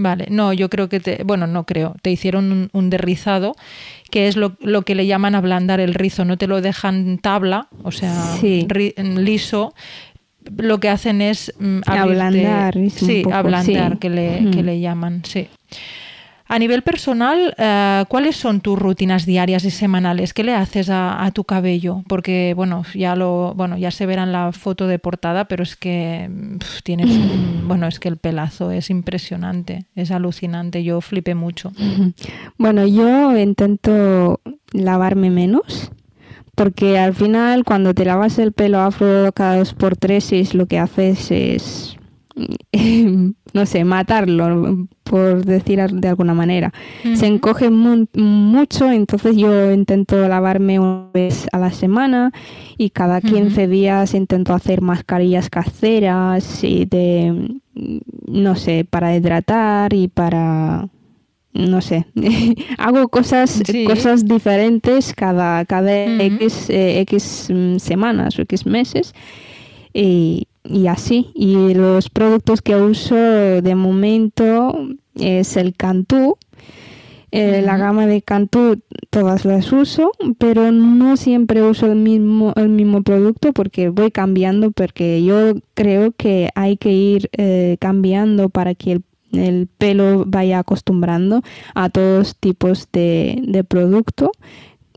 Vale, 0.02 0.28
no, 0.30 0.54
yo 0.54 0.70
creo 0.70 0.88
que 0.88 1.02
te, 1.02 1.24
bueno, 1.26 1.46
no 1.46 1.66
creo, 1.66 1.96
te 2.02 2.10
hicieron 2.10 2.70
un, 2.72 2.90
derrizado, 2.90 3.56
que 4.10 4.30
es 4.30 4.38
lo, 4.38 4.56
lo, 4.62 4.84
que 4.84 4.96
le 4.96 5.06
llaman 5.06 5.36
ablandar 5.36 5.82
el 5.82 5.94
rizo, 5.94 6.24
no 6.24 6.38
te 6.38 6.48
lo 6.48 6.62
dejan 6.62 7.18
tabla, 7.18 7.68
o 7.84 7.92
sea, 7.92 8.38
liso, 8.98 9.74
lo 10.56 10.80
que 10.80 10.88
hacen 10.88 11.22
es 11.22 11.54
mm, 11.60 11.82
ablandar, 11.86 12.76
sí, 12.90 13.24
ablandar, 13.30 14.00
que, 14.00 14.10
le, 14.10 14.52
que 14.52 14.64
le 14.64 14.80
llaman, 14.80 15.22
sí. 15.26 15.50
A 16.52 16.58
nivel 16.58 16.82
personal, 16.82 17.54
eh, 17.60 18.06
¿cuáles 18.08 18.36
son 18.36 18.60
tus 18.60 18.78
rutinas 18.78 19.28
diarias 19.28 19.64
y 19.66 19.70
semanales? 19.70 20.34
¿Qué 20.34 20.44
le 20.44 20.56
haces 20.56 20.90
a, 20.90 21.30
tu 21.32 21.44
cabello? 21.44 22.04
Porque 22.08 22.54
bueno, 22.56 22.84
ya 22.96 23.16
lo, 23.16 23.54
bueno, 23.56 23.78
ya 23.78 23.92
se 23.92 24.08
verá 24.08 24.24
en 24.24 24.32
la 24.32 24.52
foto 24.52 24.88
de 24.88 24.98
portada, 24.98 25.46
pero 25.46 25.62
es 25.62 25.76
que 25.76 26.28
tienes, 26.84 27.08
bueno, 27.68 27.86
es 27.86 28.00
que 28.00 28.10
el 28.10 28.18
pelazo 28.18 28.72
es 28.72 28.90
impresionante, 28.90 29.86
es 29.94 30.10
alucinante. 30.10 30.84
Yo 30.84 31.02
flipé 31.02 31.36
mucho. 31.36 31.72
Bueno, 32.58 32.88
yo 32.88 33.38
intento 33.38 34.42
lavarme 34.74 35.30
menos 35.30 35.92
porque 36.56 36.98
al 36.98 37.14
final 37.14 37.64
cuando 37.64 37.94
te 37.94 38.06
lavas 38.06 38.40
el 38.40 38.54
pelo 38.54 38.80
afro 38.82 39.32
cada 39.34 39.58
dos 39.58 39.74
por 39.74 39.96
tres 39.96 40.34
es 40.34 40.54
lo 40.54 40.66
que 40.66 40.80
haces 40.80 41.32
es 41.32 41.99
no 43.54 43.66
sé, 43.66 43.84
matarlo, 43.84 44.88
por 45.04 45.44
decir 45.46 45.80
de 45.92 46.08
alguna 46.08 46.34
manera. 46.34 46.72
Se 47.16 47.26
encoge 47.26 47.70
mucho, 47.70 48.92
entonces 48.92 49.36
yo 49.36 49.72
intento 49.72 50.28
lavarme 50.28 50.80
una 50.80 51.10
vez 51.14 51.48
a 51.52 51.58
la 51.58 51.72
semana 51.72 52.32
y 52.78 52.92
cada 52.92 53.22
15 53.22 53.68
días 53.68 54.14
intento 54.14 54.54
hacer 54.54 54.82
mascarillas 54.82 55.50
caseras 55.50 56.64
y 56.64 56.86
de, 56.86 57.60
no 58.28 58.56
sé, 58.56 58.86
para 58.90 59.16
hidratar 59.16 59.94
y 59.94 60.08
para 60.08 60.90
no 61.52 61.82
sé, 61.82 62.06
hago 62.78 63.08
cosas, 63.10 63.64
cosas 63.88 64.24
diferentes 64.26 65.14
cada, 65.14 65.66
cada 65.66 66.06
X, 66.24 66.70
eh, 66.70 67.00
X 67.02 67.50
mm, 67.52 67.78
semanas 67.78 68.38
o 68.38 68.44
X 68.44 68.66
meses 68.68 69.14
y, 69.94 70.48
y 70.70 70.88
así. 70.88 71.32
Y 71.34 71.74
los 71.74 72.10
productos 72.10 72.62
que 72.62 72.76
uso 72.76 73.16
de 73.16 73.76
momento 73.76 74.78
es 75.16 75.58
el 75.58 75.76
Cantú. 75.76 76.38
Eh, 77.32 77.62
la 77.64 77.78
gama 77.78 78.08
de 78.08 78.24
Cantú 78.24 78.82
todas 79.12 79.46
las 79.46 79.72
uso, 79.72 80.12
pero 80.40 80.72
no 80.72 81.16
siempre 81.16 81.62
uso 81.62 81.86
el 81.86 81.96
mismo, 81.96 82.54
el 82.56 82.70
mismo 82.70 83.04
producto 83.04 83.54
porque 83.54 83.90
voy 83.90 84.10
cambiando, 84.10 84.72
porque 84.72 85.24
yo 85.24 85.54
creo 85.76 86.12
que 86.12 86.50
hay 86.56 86.78
que 86.78 86.92
ir 86.92 87.30
eh, 87.34 87.78
cambiando 87.80 88.50
para 88.50 88.74
que 88.74 88.94
el, 88.94 89.04
el, 89.34 89.68
pelo 89.68 90.24
vaya 90.26 90.58
acostumbrando 90.58 91.44
a 91.76 91.90
todos 91.90 92.36
tipos 92.36 92.88
de, 92.92 93.40
de 93.46 93.64
producto 93.64 94.32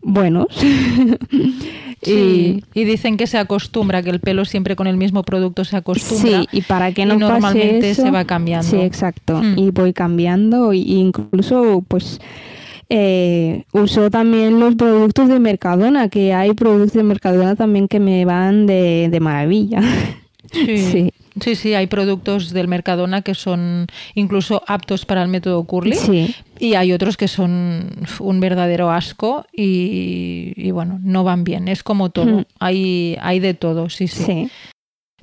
buenos. 0.03 0.47
y, 2.03 2.63
dicen 2.75 3.17
que 3.17 3.27
se 3.27 3.39
acostumbra, 3.39 4.03
que 4.03 4.11
el 4.11 4.21
pelo 4.21 4.45
siempre 4.45 4.77
con 4.77 4.87
el 4.87 4.97
mismo 4.97 5.23
producto 5.23 5.65
se 5.65 5.77
acostumbra. 5.77 6.41
Sí, 6.41 6.49
y 6.53 6.63
para 6.63 6.93
que 6.93 7.07
no 7.07 7.17
normalmente 7.17 7.95
se 7.95 8.11
va 8.11 8.25
cambiando. 8.25 8.69
Sí, 8.69 8.77
exacto. 8.77 9.41
Hmm. 9.41 9.59
Y 9.59 9.71
voy 9.71 9.93
cambiando, 9.93 10.73
e 10.73 10.79
incluso 10.79 11.85
pues 11.87 12.21
eh, 12.89 13.65
uso 13.73 14.11
también 14.11 14.61
los 14.61 14.75
productos 14.75 15.29
de 15.29 15.39
Mercadona, 15.39 16.09
que 16.09 16.35
hay 16.35 16.53
productos 16.53 16.93
de 16.93 17.03
Mercadona 17.03 17.57
también 17.57 17.89
que 17.89 18.01
me 18.01 18.25
van 18.25 18.67
de, 18.67 19.09
de 19.11 19.21
maravilla. 19.21 19.81
sí. 20.53 20.79
Sí, 20.79 21.13
sí, 21.41 21.75
hay 21.75 21.87
productos 21.87 22.51
del 22.53 22.69
Mercadona 22.69 23.23
que 23.23 23.35
son 23.35 23.87
incluso 24.15 24.63
aptos 24.67 25.05
para 25.05 25.23
el 25.23 25.29
método 25.29 25.65
Curly 25.65 26.35
y 26.59 26.75
hay 26.75 26.93
otros 26.93 27.17
que 27.17 27.29
son 27.29 28.07
un 28.21 28.41
verdadero 28.41 28.91
asco 28.91 29.47
y, 29.53 30.71
bueno, 30.71 31.01
no 31.03 31.25
van 31.25 31.45
bien. 31.45 31.69
Es 31.69 31.83
como 31.83 32.11
todo, 32.11 32.45
hay, 32.59 33.17
hay 33.21 33.41
de 33.41 33.55
todo, 33.55 33.89
sí, 33.89 34.09
sí. 34.09 34.51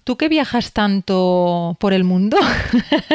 Tú 0.09 0.17
que 0.17 0.27
viajas 0.27 0.73
tanto 0.73 1.77
por 1.79 1.93
el 1.93 2.03
mundo, 2.03 2.35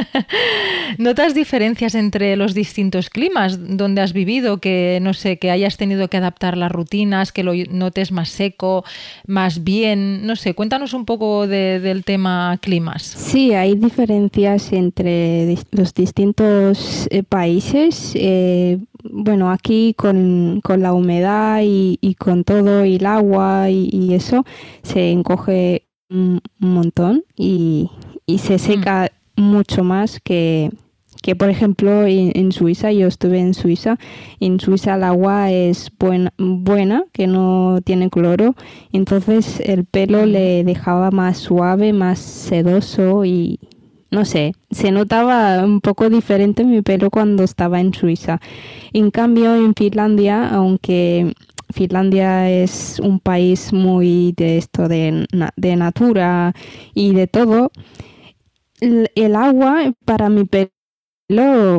¿notas 0.98 1.34
diferencias 1.34 1.96
entre 1.96 2.36
los 2.36 2.54
distintos 2.54 3.10
climas 3.10 3.58
donde 3.76 4.00
has 4.00 4.12
vivido? 4.12 4.58
Que 4.58 5.00
no 5.02 5.12
sé, 5.12 5.40
que 5.40 5.50
hayas 5.50 5.76
tenido 5.76 6.06
que 6.06 6.18
adaptar 6.18 6.56
las 6.56 6.70
rutinas, 6.70 7.32
que 7.32 7.42
lo 7.42 7.52
notes 7.68 8.12
más 8.12 8.28
seco, 8.28 8.84
más 9.26 9.64
bien, 9.64 10.24
no 10.24 10.36
sé, 10.36 10.54
cuéntanos 10.54 10.94
un 10.94 11.04
poco 11.04 11.48
del 11.48 12.04
tema 12.04 12.56
climas. 12.62 13.02
Sí, 13.02 13.54
hay 13.54 13.74
diferencias 13.74 14.72
entre 14.72 15.56
los 15.72 15.94
distintos 15.94 17.08
eh, 17.10 17.24
países. 17.24 18.12
Eh, 18.14 18.78
bueno, 19.10 19.50
aquí 19.50 19.94
con, 19.94 20.60
la 20.64 20.92
humedad 20.92 21.60
y, 21.62 22.16
con 22.18 22.44
todo 22.44 22.84
y 22.84 22.96
el 22.96 23.06
agua 23.06 23.70
y, 23.70 24.14
eso 24.14 24.44
se 24.82 25.10
encoge 25.10 25.83
un, 26.10 26.40
montón 26.58 27.24
y, 27.36 27.90
se 28.38 28.58
seca 28.58 29.10
mucho 29.36 29.84
más 29.84 30.20
que, 30.20 30.70
que 31.22 31.36
por 31.36 31.50
ejemplo 31.50 32.04
en, 32.06 32.52
Suiza, 32.52 32.92
yo 32.92 33.06
estuve 33.06 33.38
en 33.40 33.54
Suiza, 33.54 33.98
en 34.40 34.60
Suiza 34.60 34.94
el 34.94 35.04
agua 35.04 35.50
es 35.50 35.90
buena, 35.98 36.32
buena, 36.38 37.04
que 37.12 37.26
no 37.26 37.80
tiene 37.84 38.10
cloro, 38.10 38.54
entonces 38.92 39.60
el 39.60 39.84
pelo 39.84 40.26
le 40.26 40.64
dejaba 40.64 41.10
más 41.10 41.38
suave, 41.38 41.92
más 41.92 42.18
sedoso 42.18 43.24
y, 43.24 43.58
no 44.10 44.24
sé, 44.24 44.54
se 44.70 44.90
notaba 44.90 45.64
un 45.64 45.80
poco 45.80 46.08
diferente 46.08 46.64
mi 46.64 46.82
pelo 46.82 47.10
cuando 47.10 47.42
estaba 47.42 47.80
en 47.80 47.92
Suiza. 47.92 48.40
En 48.92 49.10
cambio, 49.10 49.54
en 49.56 49.74
Finlandia, 49.74 50.48
aunque 50.48 51.34
Finlandia 51.72 52.50
es 52.50 53.00
un 53.00 53.20
país 53.20 53.72
muy 53.72 54.32
de 54.36 54.58
esto 54.58 54.88
de, 54.88 55.26
de 55.56 55.76
natura 55.76 56.54
y 56.94 57.14
de 57.14 57.26
todo, 57.26 57.70
el, 58.80 59.36
agua 59.36 59.92
para 60.04 60.28
mi 60.28 60.44
pelo 60.44 60.70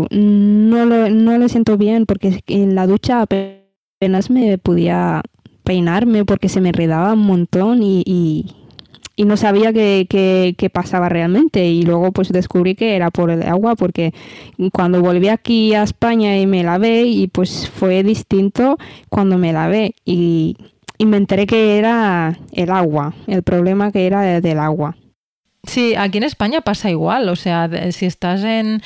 no 0.10 0.86
lo, 0.86 1.10
no 1.10 1.38
lo 1.38 1.50
siento 1.50 1.78
bien 1.78 2.06
porque 2.06 2.42
en 2.48 2.76
la 2.76 2.88
ducha 2.88 3.22
apenas 3.22 4.30
me 4.30 4.58
podía 4.58 5.22
peinarme 5.64 6.26
porque 6.26 6.50
se 6.50 6.62
me 6.62 6.72
redaba 6.72 7.14
un 7.14 7.26
montón 7.26 7.84
y 7.84 8.04
y 8.06 8.65
no 9.24 9.38
sabía 9.38 9.72
qué, 9.72 10.70
pasaba 10.74 11.08
realmente. 11.08 11.66
Y 11.66 11.84
luego 11.84 12.12
pues 12.12 12.30
descubrí 12.30 12.76
que 12.76 12.96
era 12.96 13.12
por 13.12 13.32
el 13.32 13.44
agua 13.44 13.76
porque 13.76 14.14
cuando 14.74 15.02
volví 15.02 15.30
aquí 15.30 15.74
a 15.74 15.84
España 15.84 16.38
y 16.38 16.46
me 16.46 16.64
lavé 16.64 17.04
y 17.04 17.28
pues 17.28 17.70
fue 17.70 18.04
distinto 18.04 18.78
cuando 19.10 19.38
me 19.38 19.54
lavé. 19.54 19.96
Y, 20.04 20.58
y 20.98 21.06
me 21.06 21.18
enteré 21.18 21.48
que 21.48 21.78
era 21.78 22.38
el 22.52 22.70
agua, 22.72 23.14
el 23.28 23.44
problema 23.44 23.92
que 23.92 24.06
era 24.06 24.42
del 24.42 24.60
agua. 24.60 24.98
Sí, 25.68 25.96
aquí 25.96 26.20
en 26.20 26.26
España 26.26 26.62
pasa 26.62 26.92
igual, 26.92 27.28
o 27.30 27.36
sea, 27.36 27.70
si 27.92 28.06
estás 28.06 28.44
en, 28.44 28.82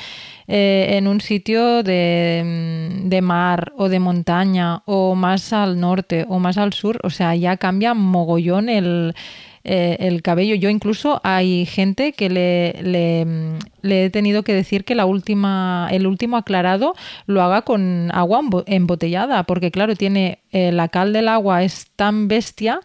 eh, 0.48 0.96
en 0.96 1.08
un 1.08 1.20
sitio 1.20 1.82
de, 1.82 3.02
de, 3.04 3.20
mar 3.20 3.72
o 3.76 3.88
de 3.88 4.00
montaña 4.00 4.82
o 4.86 5.14
más 5.14 5.52
al 5.52 5.78
norte 5.78 6.24
o 6.28 6.38
más 6.38 6.56
al 6.56 6.72
sur, 6.72 6.98
o 7.02 7.10
sea, 7.10 7.34
ya 7.34 7.58
cambia 7.58 7.92
mogollón 7.92 8.70
el, 8.70 9.14
eh, 9.62 9.98
el 10.00 10.22
cabello. 10.22 10.54
Yo 10.54 10.70
incluso 10.70 11.20
hay 11.22 11.66
gente 11.66 12.12
que 12.12 12.30
le, 12.30 12.74
le, 13.82 14.04
he 14.04 14.10
tenido 14.10 14.42
que 14.42 14.54
decir 14.54 14.84
que 14.84 14.94
la 14.94 15.04
última, 15.04 15.88
el 15.90 16.06
último 16.06 16.38
aclarado 16.38 16.94
lo 17.26 17.42
haga 17.42 17.62
con 17.62 18.10
agua 18.14 18.40
embotellada, 18.66 19.42
porque 19.44 19.70
claro, 19.70 19.96
tiene 19.96 20.38
eh, 20.50 20.72
la 20.72 20.88
cal 20.88 21.12
del 21.12 21.28
agua 21.28 21.62
es 21.62 21.88
tan 21.96 22.26
bestia 22.26 22.80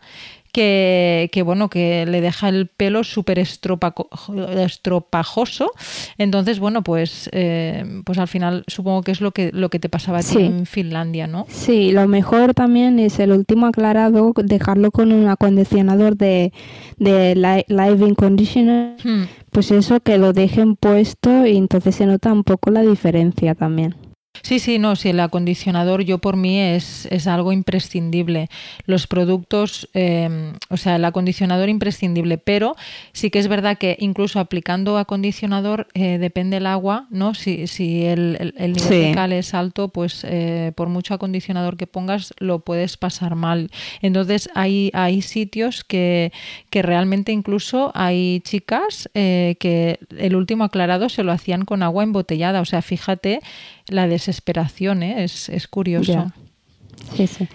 que, 0.56 1.42
bueno, 1.44 1.70
que 1.70 2.06
le 2.06 2.22
deja 2.22 2.48
el 2.48 2.68
pelo 2.68 3.04
súper 3.04 3.40
estropajoso. 3.40 5.72
Entonces, 6.18 6.60
bueno, 6.60 6.82
pues, 6.82 7.30
eh, 7.34 7.84
pues 8.06 8.18
al 8.20 8.30
final 8.30 8.64
supongo 8.68 9.02
que 9.02 9.12
es 9.12 9.20
lo 9.20 9.32
que, 9.32 9.52
lo 9.54 9.70
que 9.70 9.80
te 9.80 9.90
pasaba 9.90 10.20
a 10.20 10.24
ti 10.24 10.38
en 10.40 10.66
Finlandia, 10.66 11.28
¿no? 11.28 11.46
Sí, 11.50 11.92
lo 11.92 12.08
mejor 12.08 12.54
también 12.54 13.00
es 13.00 13.20
el 13.20 13.34
último 13.34 13.66
aclarado, 13.66 14.32
dejarlo 14.36 14.92
con 14.92 15.12
un 15.12 15.28
acondicionador 15.28 16.16
de, 16.16 16.54
de 16.98 17.66
Live 17.68 18.16
Conditioner. 18.16 18.96
Hmm. 19.04 19.24
Pues 19.52 19.72
eso, 19.72 20.00
que 20.00 20.18
lo 20.18 20.34
dejen 20.34 20.76
puesto 20.76 21.46
y 21.46 21.58
entonces 21.58 21.96
se 21.96 22.06
nota 22.06 22.32
un 22.32 22.44
poco 22.44 22.72
la 22.72 22.82
diferencia 22.82 23.56
también. 23.56 23.96
Sí, 24.46 24.60
sí, 24.60 24.78
no, 24.78 24.96
sí, 24.96 25.10
el 25.10 25.20
acondicionador 25.22 26.04
yo 26.04 26.20
por 26.20 26.36
mí 26.36 26.60
es, 26.60 27.08
es 27.10 27.26
algo 27.26 27.52
imprescindible. 27.52 28.48
Los 28.86 29.08
productos, 29.08 29.90
em, 29.96 30.54
o 30.70 30.78
sea, 30.78 30.98
el 30.98 31.06
acondicionador 31.06 31.68
imprescindible, 31.68 32.38
pero 32.38 32.76
sí 33.12 33.32
que 33.32 33.40
es 33.40 33.48
verdad 33.48 33.80
que 33.80 33.98
incluso 34.00 34.40
aplicando 34.40 35.00
acondicionador 35.00 35.88
eh, 35.96 36.20
depende 36.20 36.58
el 36.58 36.68
agua, 36.68 37.08
¿no? 37.10 37.34
Si, 37.34 37.66
si 37.66 38.06
el, 38.06 38.54
el, 38.56 38.74
nivel 38.74 38.90
de 38.90 39.12
cal 39.16 39.34
es 39.34 39.56
alto, 39.56 39.88
pues 39.88 40.24
eh, 40.24 40.74
por 40.76 40.90
mucho 40.90 41.16
acondicionador 41.16 41.76
que 41.76 41.88
pongas 41.88 42.32
lo 42.38 42.60
puedes 42.60 42.98
pasar 42.98 43.34
mal. 43.34 43.72
Entonces 44.04 44.48
hay, 44.54 44.92
hay 44.94 45.24
sitios 45.24 45.84
que, 45.84 46.32
que 46.70 46.84
realmente 46.84 47.32
incluso 47.32 47.92
hay 47.96 48.42
chicas 48.42 49.10
eh, 49.16 49.56
que 49.60 49.98
el 50.16 50.36
último 50.36 50.66
aclarado 50.66 51.10
se 51.10 51.24
lo 51.24 51.32
hacían 51.32 51.66
con 51.66 51.82
agua 51.82 52.04
embotellada. 52.04 52.62
O 52.62 52.66
sea, 52.66 52.84
fíjate 52.84 53.40
la 53.88 54.08
desesperación, 54.08 55.04
¿eh? 55.04 55.24
es, 55.24 55.50
es, 55.50 55.68
curioso. 55.68 56.32
Sí, 57.16 57.28
sí. 57.28 57.48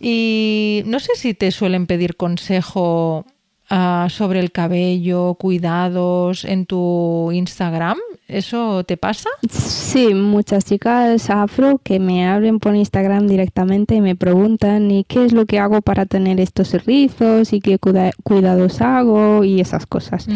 Y 0.00 0.82
no 0.86 1.00
sé 1.00 1.12
si 1.16 1.34
te 1.34 1.50
suelen 1.50 1.86
pedir 1.86 2.16
consejo 2.16 3.26
ah, 3.70 4.08
sobre 4.10 4.40
el 4.40 4.52
cabello, 4.52 5.34
cuidados 5.34 6.44
en 6.44 6.66
tu 6.66 7.30
Instagram. 7.32 7.98
¿Eso 8.26 8.84
te 8.84 8.96
pasa? 8.96 9.28
Sí, 9.50 10.14
muchas 10.14 10.64
chicas 10.64 11.28
afro 11.28 11.78
que 11.82 12.00
me 12.00 12.26
hablen 12.26 12.58
por 12.58 12.74
Instagram 12.74 13.26
directamente 13.26 13.96
y 13.96 14.00
me 14.00 14.16
preguntan 14.16 14.90
¿y 14.90 15.04
qué 15.04 15.26
es 15.26 15.32
lo 15.34 15.44
que 15.44 15.58
hago 15.58 15.82
para 15.82 16.06
tener 16.06 16.40
estos 16.40 16.72
rizos 16.86 17.52
y 17.52 17.60
qué 17.60 17.78
cuidados 17.78 18.80
hago 18.80 19.44
y 19.44 19.60
esas 19.60 19.86
cosas. 19.86 20.26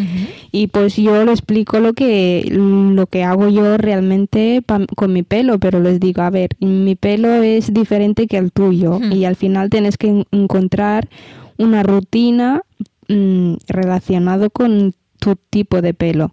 Y 0.52 0.66
pues 0.68 0.96
yo 0.96 1.24
les 1.24 1.38
explico 1.38 1.80
lo 1.80 1.94
que, 1.94 2.46
lo 2.50 3.06
que 3.06 3.24
hago 3.24 3.48
yo 3.48 3.78
realmente 3.78 4.62
con 4.96 5.12
mi 5.12 5.22
pelo, 5.22 5.58
pero 5.58 5.80
les 5.80 5.98
digo, 5.98 6.22
a 6.22 6.30
ver, 6.30 6.50
mi 6.60 6.94
pelo 6.94 7.42
es 7.42 7.72
diferente 7.72 8.26
que 8.26 8.36
el 8.36 8.52
tuyo 8.52 9.00
y 9.10 9.24
al 9.24 9.36
final 9.36 9.70
tienes 9.70 9.96
que 9.96 10.24
encontrar 10.30 11.08
una 11.56 11.82
rutina 11.82 12.62
mm, 13.08 13.54
relacionado 13.68 14.50
con 14.50 14.94
tu 15.18 15.36
tipo 15.36 15.82
de 15.82 15.94
pelo. 15.94 16.32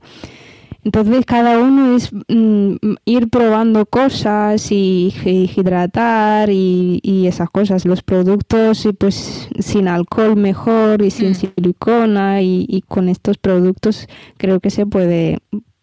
Entonces 0.86 1.26
cada 1.26 1.58
uno 1.58 1.96
es 1.96 2.12
mm, 2.14 2.76
ir 3.06 3.30
probando 3.30 3.88
cosas 3.88 4.72
y, 4.72 5.12
hidratar 5.26 6.52
y, 6.52 7.26
esas 7.28 7.50
cosas. 7.50 7.86
Los 7.86 8.04
productos 8.04 8.88
pues 9.00 9.50
sin 9.60 9.88
alcohol 9.88 10.36
mejor 10.36 11.02
y 11.02 11.10
sin 11.10 11.32
mm. 11.32 11.36
silicona 11.36 12.42
y, 12.44 12.84
con 12.88 13.10
estos 13.10 13.40
productos 13.40 14.08
creo 14.38 14.60
que 14.60 14.70
se 14.70 14.86
puede, 14.86 15.40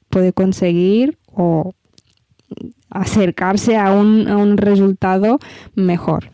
puede 0.08 0.32
conseguir 0.32 1.18
o 1.34 1.72
acercarse 2.90 3.76
a 3.76 3.92
un, 3.92 4.28
a 4.28 4.36
un 4.36 4.56
resultado 4.56 5.38
mejor. 5.74 6.30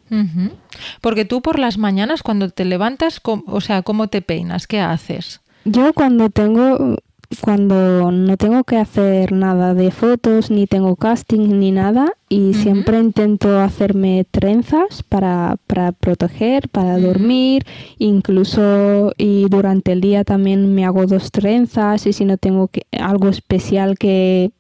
Porque 1.01 1.25
tú 1.25 1.43
por 1.43 1.59
las 1.59 1.79
mañanas 1.79 2.23
cuando 2.23 2.51
te 2.51 2.65
levantas, 2.65 3.21
o 3.25 3.61
sea, 3.61 3.83
¿cómo 3.83 4.09
te 4.09 4.23
peinas? 4.23 4.67
¿Qué 4.67 4.81
haces? 4.81 5.41
Yo 5.65 5.93
cuando 5.93 6.31
tengo 6.31 6.97
cuando 7.41 8.11
no 8.11 8.37
tengo 8.37 8.65
que 8.65 8.79
hacer 8.79 9.33
nada 9.33 9.75
de 9.75 9.91
fotos, 9.91 10.51
ni 10.51 10.67
tengo 10.67 10.97
casting, 10.97 11.59
ni 11.59 11.73
nada, 11.73 12.13
y 12.29 12.55
siempre 12.55 12.99
intento 12.99 13.61
hacerme 13.61 14.27
trenzas 14.31 15.03
para, 15.03 15.57
para 15.67 15.93
proteger, 15.93 16.69
para 16.71 16.99
dormir, 16.99 17.67
incluso 17.99 19.13
y 19.19 19.47
durante 19.51 19.93
el 19.93 20.01
día 20.01 20.25
también 20.25 20.75
me 20.75 20.87
hago 20.87 21.07
dos 21.07 21.31
trenzas 21.31 22.07
y 22.07 22.15
si 22.15 22.25
no 22.25 22.39
tengo 22.39 22.69
que, 22.69 22.87
algo 22.99 23.29
especial 23.29 23.99
que, 23.99 24.51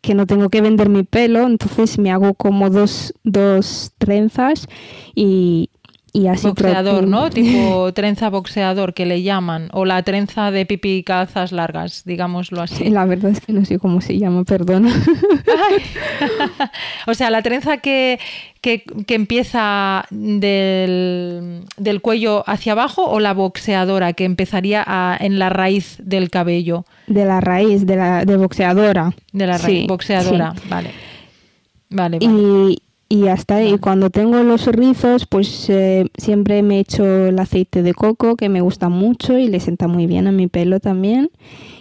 que 0.00 0.14
no 0.14 0.26
tengo 0.26 0.48
que 0.48 0.60
vender 0.60 0.88
mi 0.88 1.02
pelo, 1.02 1.46
entonces 1.46 1.98
me 1.98 2.10
hago 2.10 2.34
como 2.34 2.70
dos, 2.70 3.14
dos 3.24 3.92
trenzas 3.98 4.66
y, 5.14 5.69
y 6.12 6.26
así 6.26 6.46
boxeador, 6.46 7.06
¿no? 7.06 7.30
Tipo 7.30 7.92
trenza 7.92 8.30
boxeador 8.30 8.94
que 8.94 9.06
le 9.06 9.22
llaman, 9.22 9.68
o 9.72 9.84
la 9.84 10.02
trenza 10.02 10.50
de 10.50 10.66
pipi 10.66 10.96
y 10.96 11.02
calzas 11.02 11.52
largas, 11.52 12.02
digámoslo 12.04 12.62
así. 12.62 12.90
La 12.90 13.04
verdad 13.04 13.30
es 13.30 13.40
que 13.40 13.52
no 13.52 13.64
sé 13.64 13.78
cómo 13.78 14.00
se 14.00 14.18
llama, 14.18 14.44
perdona. 14.44 14.92
o 17.06 17.14
sea, 17.14 17.30
la 17.30 17.42
trenza 17.42 17.78
que, 17.78 18.18
que, 18.60 18.84
empieza 19.08 20.04
del, 20.10 21.62
del, 21.76 22.00
cuello 22.00 22.48
hacia 22.48 22.72
abajo 22.72 23.04
o 23.04 23.20
la 23.20 23.32
boxeadora 23.32 24.12
que 24.12 24.24
empezaría 24.24 24.84
en 25.20 25.38
la 25.38 25.48
raíz 25.48 25.96
del 26.02 26.30
cabello. 26.30 26.84
De 27.06 27.24
la 27.24 27.40
raíz, 27.40 27.86
de 27.86 27.96
la 27.96 28.24
de 28.24 28.36
boxeadora. 28.36 29.12
De 29.32 29.46
la 29.46 29.58
raíz, 29.58 29.86
boxeadora, 29.86 30.54
vale. 30.68 30.90
Vale, 31.90 32.18
vale. 32.18 32.20
Y 32.20 32.78
y 33.12 33.26
hasta 33.26 33.60
Y 33.64 33.76
cuando 33.78 34.08
tengo 34.08 34.40
los 34.44 34.66
rizos, 34.68 35.26
pues 35.26 35.68
eh, 35.68 36.06
siempre 36.16 36.62
me 36.62 36.78
echo 36.78 37.26
el 37.26 37.40
aceite 37.40 37.82
de 37.82 37.92
coco, 37.92 38.36
que 38.36 38.48
me 38.48 38.60
gusta 38.60 38.88
mucho 38.88 39.36
y 39.36 39.48
le 39.48 39.58
sienta 39.58 39.88
muy 39.88 40.06
bien 40.06 40.28
a 40.28 40.32
mi 40.32 40.46
pelo 40.46 40.78
también. 40.78 41.28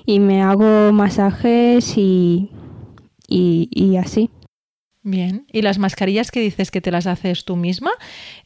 Y 0.08 0.20
me 0.20 0.42
hago 0.42 0.92
masajes 0.92 1.96
y, 1.98 2.50
y, 3.28 3.96
así. 3.98 4.32
Bien, 5.04 5.46
y 5.54 5.62
las 5.62 5.78
mascarillas 5.78 6.32
que 6.32 6.40
dices 6.40 6.72
que 6.72 6.82
te 6.82 6.90
las 6.90 7.06
haces 7.06 7.46
tú 7.46 7.56
misma, 7.56 7.92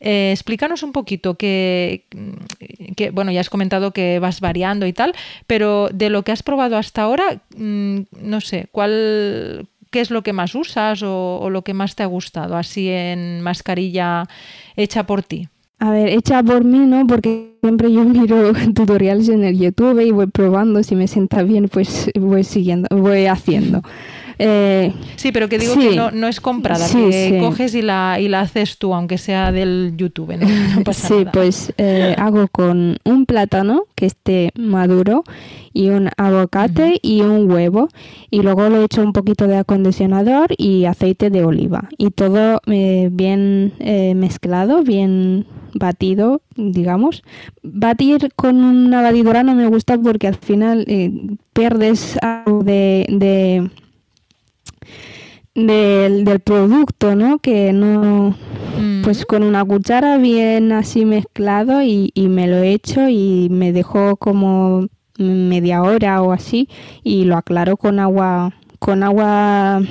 eh, 0.01 0.31
explícanos 0.33 0.83
un 0.83 0.91
poquito 0.91 1.35
que, 1.35 2.05
que, 2.97 3.11
bueno, 3.11 3.31
ya 3.31 3.39
has 3.39 3.49
comentado 3.49 3.91
que 3.91 4.19
vas 4.19 4.41
variando 4.41 4.85
y 4.85 4.93
tal, 4.93 5.15
pero 5.47 5.87
de 5.87 6.09
lo 6.09 6.23
que 6.23 6.33
has 6.33 6.43
probado 6.43 6.75
hasta 6.77 7.03
ahora, 7.03 7.41
mm, 7.55 8.01
no 8.21 8.41
sé, 8.41 8.67
¿cuál, 8.71 9.69
¿qué 9.93 10.01
es 10.01 10.09
lo 10.09 10.23
que 10.23 10.33
más 10.33 10.55
usas 10.55 11.03
o, 11.03 11.47
lo 11.49 11.61
que 11.61 11.73
más 11.73 11.95
te 11.95 12.03
ha 12.03 12.07
gustado 12.07 12.57
así 12.57 12.89
en 12.89 13.41
mascarilla 13.41 14.25
hecha 14.75 15.05
por 15.05 15.21
ti? 15.21 15.47
A 15.79 15.91
ver, 15.91 16.09
hecha 16.09 16.41
por 16.41 16.63
mí, 16.65 16.79
¿no? 16.79 17.05
Porque 17.05 17.57
siempre 17.61 17.93
yo 17.93 18.03
miro 18.03 18.51
tutoriales 18.73 19.29
en 19.29 19.43
el 19.43 19.57
YouTube 19.57 19.99
y 20.01 20.11
voy 20.11 20.27
probando, 20.27 20.81
si 20.81 20.95
me 20.95 21.07
sienta 21.07 21.43
bien, 21.43 21.69
pues 21.69 22.09
voy 22.19 22.43
siguiendo, 22.43 22.87
voy 22.91 23.27
haciendo. 23.27 23.81
Eh, 24.39 24.93
sí, 25.15 25.31
pero 25.31 25.49
que 25.49 25.57
digo 25.57 25.75
que 25.75 25.95
no, 25.95 26.27
es 26.27 26.41
comprada, 26.41 26.87
que 26.89 27.37
coges 27.39 27.75
y 27.75 27.81
la, 27.81 28.17
y 28.19 28.27
la 28.27 28.41
haces 28.41 28.77
tú, 28.77 28.93
aunque 28.93 29.17
sea 29.17 29.51
del 29.51 29.93
YouTube. 29.95 30.33
sí, 30.93 31.25
pues 31.31 31.73
eh, 31.77 32.15
hago 32.17 32.47
con 32.47 32.97
un 33.03 33.25
plátano 33.25 33.85
que 33.95 34.05
esté 34.05 34.51
maduro 34.57 35.23
y 35.73 35.89
un 35.89 36.09
aguacate 36.17 36.99
y 37.01 37.21
un 37.21 37.51
huevo. 37.51 37.89
Y 38.29 38.41
luego 38.41 38.69
le 38.69 38.83
echo 38.83 39.01
un 39.01 39.13
poquito 39.13 39.47
de 39.47 39.57
acondicionador 39.57 40.53
y 40.57 40.85
aceite 40.85 41.29
de 41.29 41.43
oliva. 41.43 41.89
Y 41.97 42.11
todo 42.11 42.61
eh, 42.67 43.09
bien 43.11 43.73
mezclado, 44.15 44.83
bien 44.83 45.45
batido, 45.73 46.41
digamos. 46.55 47.23
Batir 47.63 48.31
con 48.35 48.63
una 48.63 49.01
batidora 49.01 49.43
no 49.43 49.55
me 49.55 49.67
gusta 49.67 49.97
porque 49.97 50.27
al 50.27 50.35
final 50.35 50.85
pierdes 51.53 52.17
algo 52.21 52.63
de 52.63 53.07
del, 55.55 56.25
del 56.25 56.39
producto, 56.39 57.15
¿no? 57.15 57.39
Que 57.39 57.73
no, 57.73 58.35
pues 59.03 59.25
con 59.25 59.43
una 59.43 59.63
cuchara 59.63 60.17
bien 60.17 60.71
así 60.71 61.05
mezclado 61.05 61.81
y, 61.81 62.11
me 62.15 62.47
lo 62.47 62.57
echo 62.57 63.07
y 63.09 63.47
me 63.51 63.71
dejo 63.71 64.15
como 64.17 64.87
media 65.17 65.83
hora 65.83 66.21
o 66.21 66.31
así 66.31 66.67
y 67.03 67.25
lo 67.25 67.37
aclaro 67.37 67.77
con 67.77 67.99
agua, 67.99 68.53
con 68.79 69.03
agua 69.03 69.81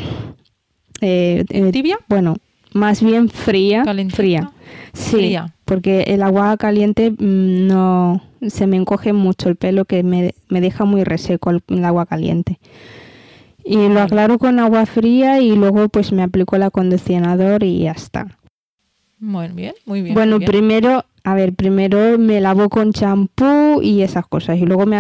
eh, 1.01 1.45
eh, 1.49 1.73
tibia. 1.73 1.99
Bueno, 2.09 2.37
más 2.73 3.03
bien 3.03 3.29
fría, 3.29 3.85
fría. 4.11 4.51
Sí, 4.95 5.37
porque 5.65 6.03
el 6.09 6.23
agua 6.23 6.57
caliente 6.57 7.11
mm, 7.11 7.67
no 7.67 8.23
se 8.47 8.67
me 8.67 8.77
encoge 8.77 9.13
mucho 9.13 9.49
el 9.49 9.57
pelo 9.57 9.85
que 9.85 10.03
me, 10.03 10.35
me 10.49 10.61
deja 10.61 10.85
muy 10.85 11.05
reseco 11.05 11.51
el 11.51 11.85
agua 11.85 12.07
caliente. 12.07 12.59
Y 13.65 13.89
lo 13.89 14.01
aclaro 14.01 14.39
con 14.39 14.59
agua 14.59 14.87
fría 14.87 15.41
y 15.41 15.55
luego 15.55 15.89
pues 15.89 16.13
me 16.13 16.23
aplico 16.23 16.57
el 16.57 16.65
acondicionador 16.65 17.63
y 17.63 17.81
ya 17.81 17.93
está. 17.93 18.39
Muy 19.23 19.49
bien, 19.49 19.75
muy 19.87 20.03
bien. 20.03 20.15
Bueno, 20.15 20.41
primero, 20.41 21.05
a 21.23 21.35
ver, 21.35 21.55
primero 21.55 22.19
me 22.19 22.41
lavo 22.41 22.69
con 22.69 22.93
champú 22.93 23.81
y 23.81 24.03
esas 24.03 24.27
cosas 24.27 24.59
y 24.59 24.67
luego 24.67 24.85
me, 24.85 24.99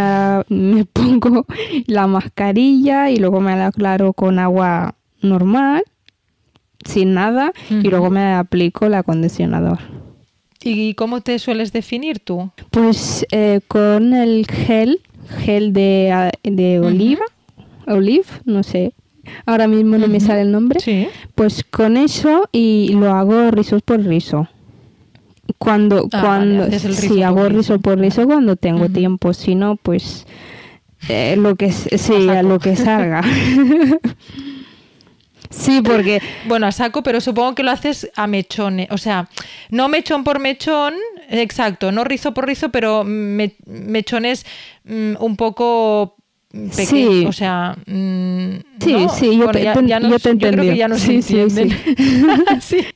me 0.48 0.84
pongo 0.92 1.44
la 1.86 2.06
mascarilla 2.06 3.10
y 3.10 3.16
luego 3.16 3.40
me 3.40 3.56
la 3.56 3.66
aclaro 3.66 4.12
con 4.12 4.38
agua 4.38 4.94
normal, 5.22 5.82
sin 6.84 7.14
nada, 7.14 7.52
y 7.70 7.88
luego 7.88 8.10
me 8.10 8.32
aplico 8.34 8.86
el 8.86 8.94
acondicionador. 8.94 9.78
¿Y 10.62 10.94
cómo 10.94 11.20
te 11.20 11.38
sueles 11.40 11.72
definir 11.72 12.20
tú? 12.20 12.50
Pues 12.70 13.26
eh, 13.32 13.60
con 13.66 14.14
el 14.14 14.46
gel, 14.46 15.00
gel 15.40 15.72
de, 15.72 16.30
de 16.44 16.78
oliva 16.78 17.24
Olive, 17.94 18.26
no 18.44 18.62
sé, 18.62 18.94
ahora 19.46 19.68
mismo 19.68 19.98
no 19.98 20.08
me 20.08 20.20
sale 20.20 20.42
el 20.42 20.52
nombre, 20.52 20.80
pues 21.34 21.64
con 21.64 21.96
eso 21.96 22.48
y 22.52 22.92
lo 22.94 23.12
hago 23.12 23.50
rizos 23.50 23.82
por 23.82 24.00
rizo. 24.00 24.48
Cuando, 25.58 26.08
ah, 26.12 26.20
cuando, 26.20 26.78
sí, 26.78 27.22
hago 27.22 27.48
rizo 27.48 27.80
por 27.80 27.98
rizo 27.98 28.26
cuando 28.26 28.56
tengo 28.56 28.88
tiempo, 28.88 29.32
si 29.32 29.54
no, 29.54 29.76
pues 29.76 30.26
eh, 31.08 31.36
lo 31.36 31.56
que 31.56 31.72
sí, 31.72 32.28
a 32.28 32.42
lo 32.42 32.58
que 32.58 32.76
salga. 32.76 33.22
sí, 35.50 35.80
porque 35.82 36.20
bueno, 36.46 36.66
a 36.66 36.72
saco, 36.72 37.02
pero 37.02 37.20
supongo 37.20 37.54
que 37.54 37.62
lo 37.62 37.70
haces 37.70 38.10
a 38.16 38.26
mechones, 38.26 38.88
o 38.90 38.98
sea, 38.98 39.28
no 39.70 39.88
mechón 39.88 40.24
por 40.24 40.38
mechón, 40.38 40.94
exacto, 41.28 41.92
no 41.92 42.04
rizo 42.04 42.34
por 42.34 42.46
rizo, 42.46 42.70
pero 42.70 43.04
mechones 43.04 44.46
mm, 44.84 45.14
un 45.18 45.36
poco 45.36 46.16
sí. 46.70 47.24
o 47.26 47.32
sea, 47.32 47.76
mm, 47.86 48.56
sí, 48.80 49.06
sí, 49.18 49.38
yo, 49.38 49.48
te, 49.50 49.62
ya, 49.62 50.00
yo 50.00 50.18
te 50.18 50.36
creo 50.36 50.62
que 50.62 50.76
ya 50.76 50.88
nos 50.88 51.00
sí. 51.00 51.20
Sí, 52.60 52.86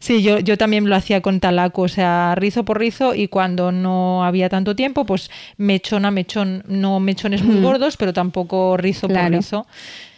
sí. 0.00 0.22
yo, 0.22 0.38
yo 0.38 0.58
también 0.58 0.88
lo 0.88 0.94
hacía 0.96 1.22
con 1.22 1.40
talaco, 1.40 1.82
o 1.82 1.88
sea, 1.88 2.34
rizo 2.34 2.64
por 2.64 2.78
rizo 2.78 3.14
y 3.14 3.28
cuando 3.28 3.72
no 3.72 4.24
había 4.24 4.48
tanto 4.48 4.76
tiempo, 4.76 5.06
pues 5.06 5.30
mechón 5.56 6.04
a 6.04 6.10
mechón, 6.10 6.64
no 6.66 7.00
mechones 7.00 7.42
muy 7.42 7.60
gordos, 7.60 7.96
pero 7.96 8.12
tampoco 8.12 8.76
rizo 8.76 9.08
por 9.08 9.30
rizo. 9.30 9.66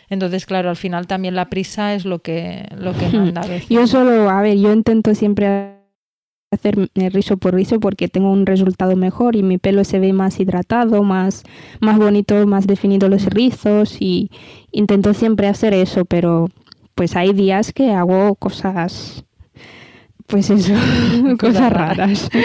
Entonces, 0.09 0.45
claro, 0.45 0.69
al 0.69 0.77
final 0.77 1.07
también 1.07 1.35
la 1.35 1.49
prisa 1.49 1.95
es 1.95 2.05
lo 2.05 2.19
que, 2.19 2.69
lo 2.77 2.93
que 2.93 3.09
manda. 3.17 3.43
Yo 3.71 3.87
solo, 3.87 4.29
a 4.29 4.43
ver, 4.43 4.59
yo 4.59 4.73
intento 4.73 5.15
siempre 5.15 5.82
hacer 6.53 6.91
rizo 6.95 7.37
por 7.39 7.55
rizo 7.55 7.81
porque 7.81 8.09
tengo 8.09 8.31
un 8.31 8.47
resultado 8.47 8.95
mejor 8.95 9.37
y 9.37 9.43
mi 9.43 9.59
pelo 9.59 9.85
se 9.85 9.99
ve 9.99 10.13
más 10.13 10.39
hidratado, 10.39 11.03
más, 11.03 11.43
más 11.81 11.99
bonito, 11.99 12.47
más 12.47 12.67
definido 12.67 13.09
los 13.09 13.27
rizos 13.27 13.97
y 14.01 14.31
intento 14.71 15.15
siempre 15.15 15.49
hacer 15.49 15.75
eso, 15.75 16.05
pero 16.05 16.49
pues 16.95 17.17
hay 17.17 17.33
días 17.33 17.73
que 17.73 17.93
hago 17.93 18.35
cosas, 18.35 19.25
pues 20.27 20.51
eso, 20.51 20.75
cosas 21.39 21.73
raras. 21.73 22.29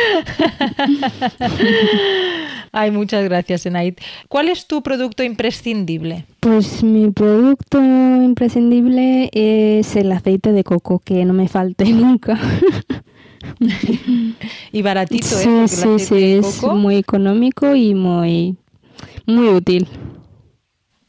Ay, 2.71 2.91
muchas 2.91 3.23
gracias, 3.23 3.65
Enaid. 3.65 3.95
¿Cuál 4.27 4.49
es 4.49 4.67
tu 4.67 4.83
producto 4.83 5.23
imprescindible? 5.23 6.25
Pues 6.39 6.83
mi 6.83 7.09
producto 7.11 7.79
imprescindible 7.81 9.29
es 9.33 9.95
el 9.95 10.11
aceite 10.11 10.51
de 10.51 10.63
coco, 10.63 10.99
que 10.99 11.25
no 11.25 11.33
me 11.33 11.47
falte 11.47 11.85
nunca. 11.91 12.39
y 14.71 14.81
baratito, 14.81 15.39
¿eh? 15.39 15.67
Sí, 15.67 15.75
sí, 15.75 15.99
sí, 15.99 16.33
es 16.33 16.63
muy 16.63 16.97
económico 16.97 17.75
y 17.75 17.93
muy, 17.93 18.57
muy 19.25 19.49
útil. 19.49 19.87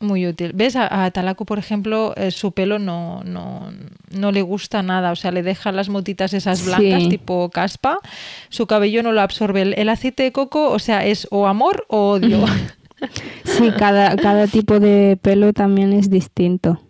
Muy 0.01 0.27
útil. 0.29 0.53
¿Ves? 0.55 0.77
A, 0.77 1.11
Talaco, 1.11 1.45
por 1.45 1.59
ejemplo, 1.59 2.15
eh, 2.17 2.31
su 2.31 2.53
pelo 2.53 2.79
no, 2.79 3.23
no, 3.25 3.73
no, 4.11 4.31
le 4.31 4.43
gusta 4.43 4.83
nada. 4.83 5.11
O 5.11 5.17
sea, 5.17 5.33
le 5.33 5.43
deja 5.43 5.73
las 5.73 5.89
motitas 5.89 6.33
esas 6.35 6.65
blancas 6.65 7.09
tipo 7.09 7.51
caspa. 7.51 7.99
Su 8.49 8.67
cabello 8.67 9.03
no 9.03 9.11
lo 9.11 9.21
absorbe. 9.21 9.63
El, 9.63 9.89
aceite 9.89 10.23
de 10.23 10.33
coco, 10.33 10.71
o 10.71 10.79
sea, 10.79 11.05
es 11.05 11.27
o 11.31 11.47
amor 11.47 11.87
o 11.89 12.11
odio. 12.11 12.45
Sí, 13.45 13.71
cada, 13.79 14.17
cada 14.17 14.49
tipo 14.49 14.81
de 14.81 15.17
pelo 15.23 15.53
también 15.53 15.93
es 15.93 16.11
distinto. 16.11 16.81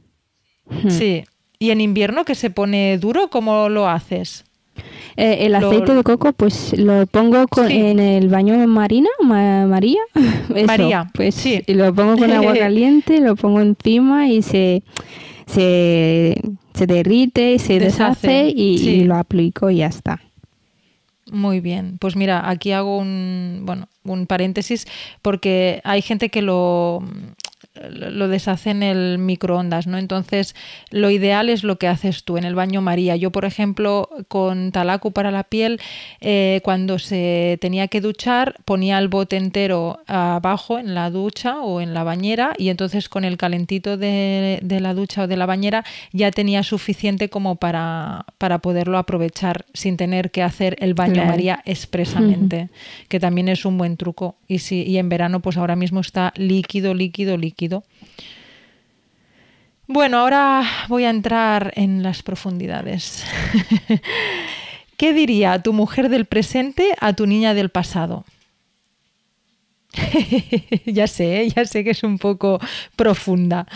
Sí. 0.88 1.24
¿Y 1.58 1.70
en 1.70 1.82
invierno 1.82 2.24
que 2.24 2.34
se 2.34 2.48
pone 2.48 2.96
duro, 2.96 3.28
cómo 3.28 3.68
lo 3.68 3.86
haces? 3.86 4.46
Eh, 5.16 5.46
el 5.46 5.54
aceite 5.54 5.94
de 5.94 6.02
coco, 6.02 6.32
pues 6.32 6.78
lo 6.78 7.06
pongo 7.06 7.46
en 7.68 7.98
el 7.98 8.28
baño 8.28 8.54
marina, 8.68 9.08
María. 9.20 10.00
María, 10.66 11.10
pues 11.12 11.34
sí. 11.34 11.62
Y 11.66 11.74
lo 11.74 11.92
pongo 11.94 12.16
con 12.16 12.30
agua 12.30 12.54
caliente, 12.58 13.20
lo 13.20 13.34
pongo 13.34 13.60
encima 13.60 14.28
y 14.28 14.42
se, 14.42 14.82
se, 15.46 16.40
se 16.74 16.86
derrite, 16.86 17.58
se 17.58 17.80
deshace, 17.80 18.52
y, 18.54 19.04
lo 19.04 19.16
aplico 19.16 19.70
y 19.70 19.78
ya 19.78 19.86
está. 19.86 20.20
Muy 21.32 21.60
bien, 21.60 21.98
pues 21.98 22.16
mira, 22.16 22.48
aquí 22.48 22.72
hago 22.72 22.98
un, 22.98 23.62
bueno, 23.64 23.88
un 24.04 24.26
paréntesis 24.26 24.86
porque 25.20 25.80
hay 25.84 26.00
gente 26.00 26.30
que 26.30 26.42
lo, 26.42 27.02
lo 27.90 28.28
deshace 28.28 28.70
en 28.70 28.82
el 28.82 29.18
microondas, 29.18 29.86
¿no? 29.86 29.98
Entonces, 29.98 30.54
lo 30.90 31.10
ideal 31.10 31.48
es 31.48 31.64
lo 31.64 31.78
que 31.78 31.88
haces 31.88 32.24
tú 32.24 32.36
en 32.36 32.44
el 32.44 32.54
baño 32.54 32.80
María. 32.80 33.16
Yo, 33.16 33.30
por 33.30 33.44
ejemplo, 33.44 34.08
con 34.28 34.72
talacu 34.72 35.12
para 35.12 35.30
la 35.30 35.44
piel, 35.44 35.80
eh, 36.20 36.60
cuando 36.64 36.98
se 36.98 37.58
tenía 37.60 37.88
que 37.88 38.00
duchar, 38.00 38.56
ponía 38.64 38.98
el 38.98 39.08
bote 39.08 39.36
entero 39.36 40.00
abajo 40.06 40.78
en 40.78 40.94
la 40.94 41.10
ducha 41.10 41.60
o 41.60 41.80
en 41.80 41.94
la 41.94 42.04
bañera 42.04 42.52
y 42.56 42.68
entonces 42.68 43.08
con 43.08 43.24
el 43.24 43.36
calentito 43.36 43.96
de, 43.96 44.60
la 44.62 44.94
ducha 44.94 45.22
o 45.22 45.26
de 45.26 45.36
la 45.36 45.46
bañera 45.46 45.84
ya 46.12 46.30
tenía 46.30 46.62
suficiente 46.62 47.28
como 47.28 47.56
para, 47.56 48.26
para 48.38 48.58
poderlo 48.58 48.98
aprovechar 48.98 49.66
sin 49.74 49.96
tener 49.96 50.30
que 50.30 50.42
hacer 50.42 50.76
el 50.80 50.94
baño 50.94 51.24
María 51.24 51.62
expresamente, 51.64 52.68
que 53.08 53.20
también 53.20 53.48
es 53.48 53.64
un 53.64 53.78
buen 53.78 53.96
truco. 53.96 54.36
Y, 54.46 54.60
si, 54.60 54.82
y 54.82 54.98
en 54.98 55.08
verano, 55.08 55.40
pues 55.40 55.56
ahora 55.56 55.76
mismo 55.76 56.00
está 56.00 56.32
líquido, 56.36 56.94
líquido, 56.94 57.36
líquido 57.36 57.67
Bueno, 59.86 60.18
ahora 60.18 60.62
voy 60.88 61.04
a 61.04 61.10
entrar 61.10 61.72
en 61.76 62.02
las 62.02 62.22
profundidades. 62.22 63.24
¿Qué 64.98 65.14
diría 65.14 65.62
tu 65.62 65.72
mujer 65.72 66.08
del 66.08 66.26
presente 66.26 66.94
a 67.00 67.12
tu 67.14 67.26
niña 67.26 67.54
del 67.54 67.70
pasado? 67.70 68.24
ya 70.84 71.06
sé, 71.06 71.48
ya 71.54 71.64
sé 71.64 71.84
que 71.84 71.90
es 71.90 72.02
un 72.02 72.18
poco 72.18 72.60
profunda. 72.96 73.66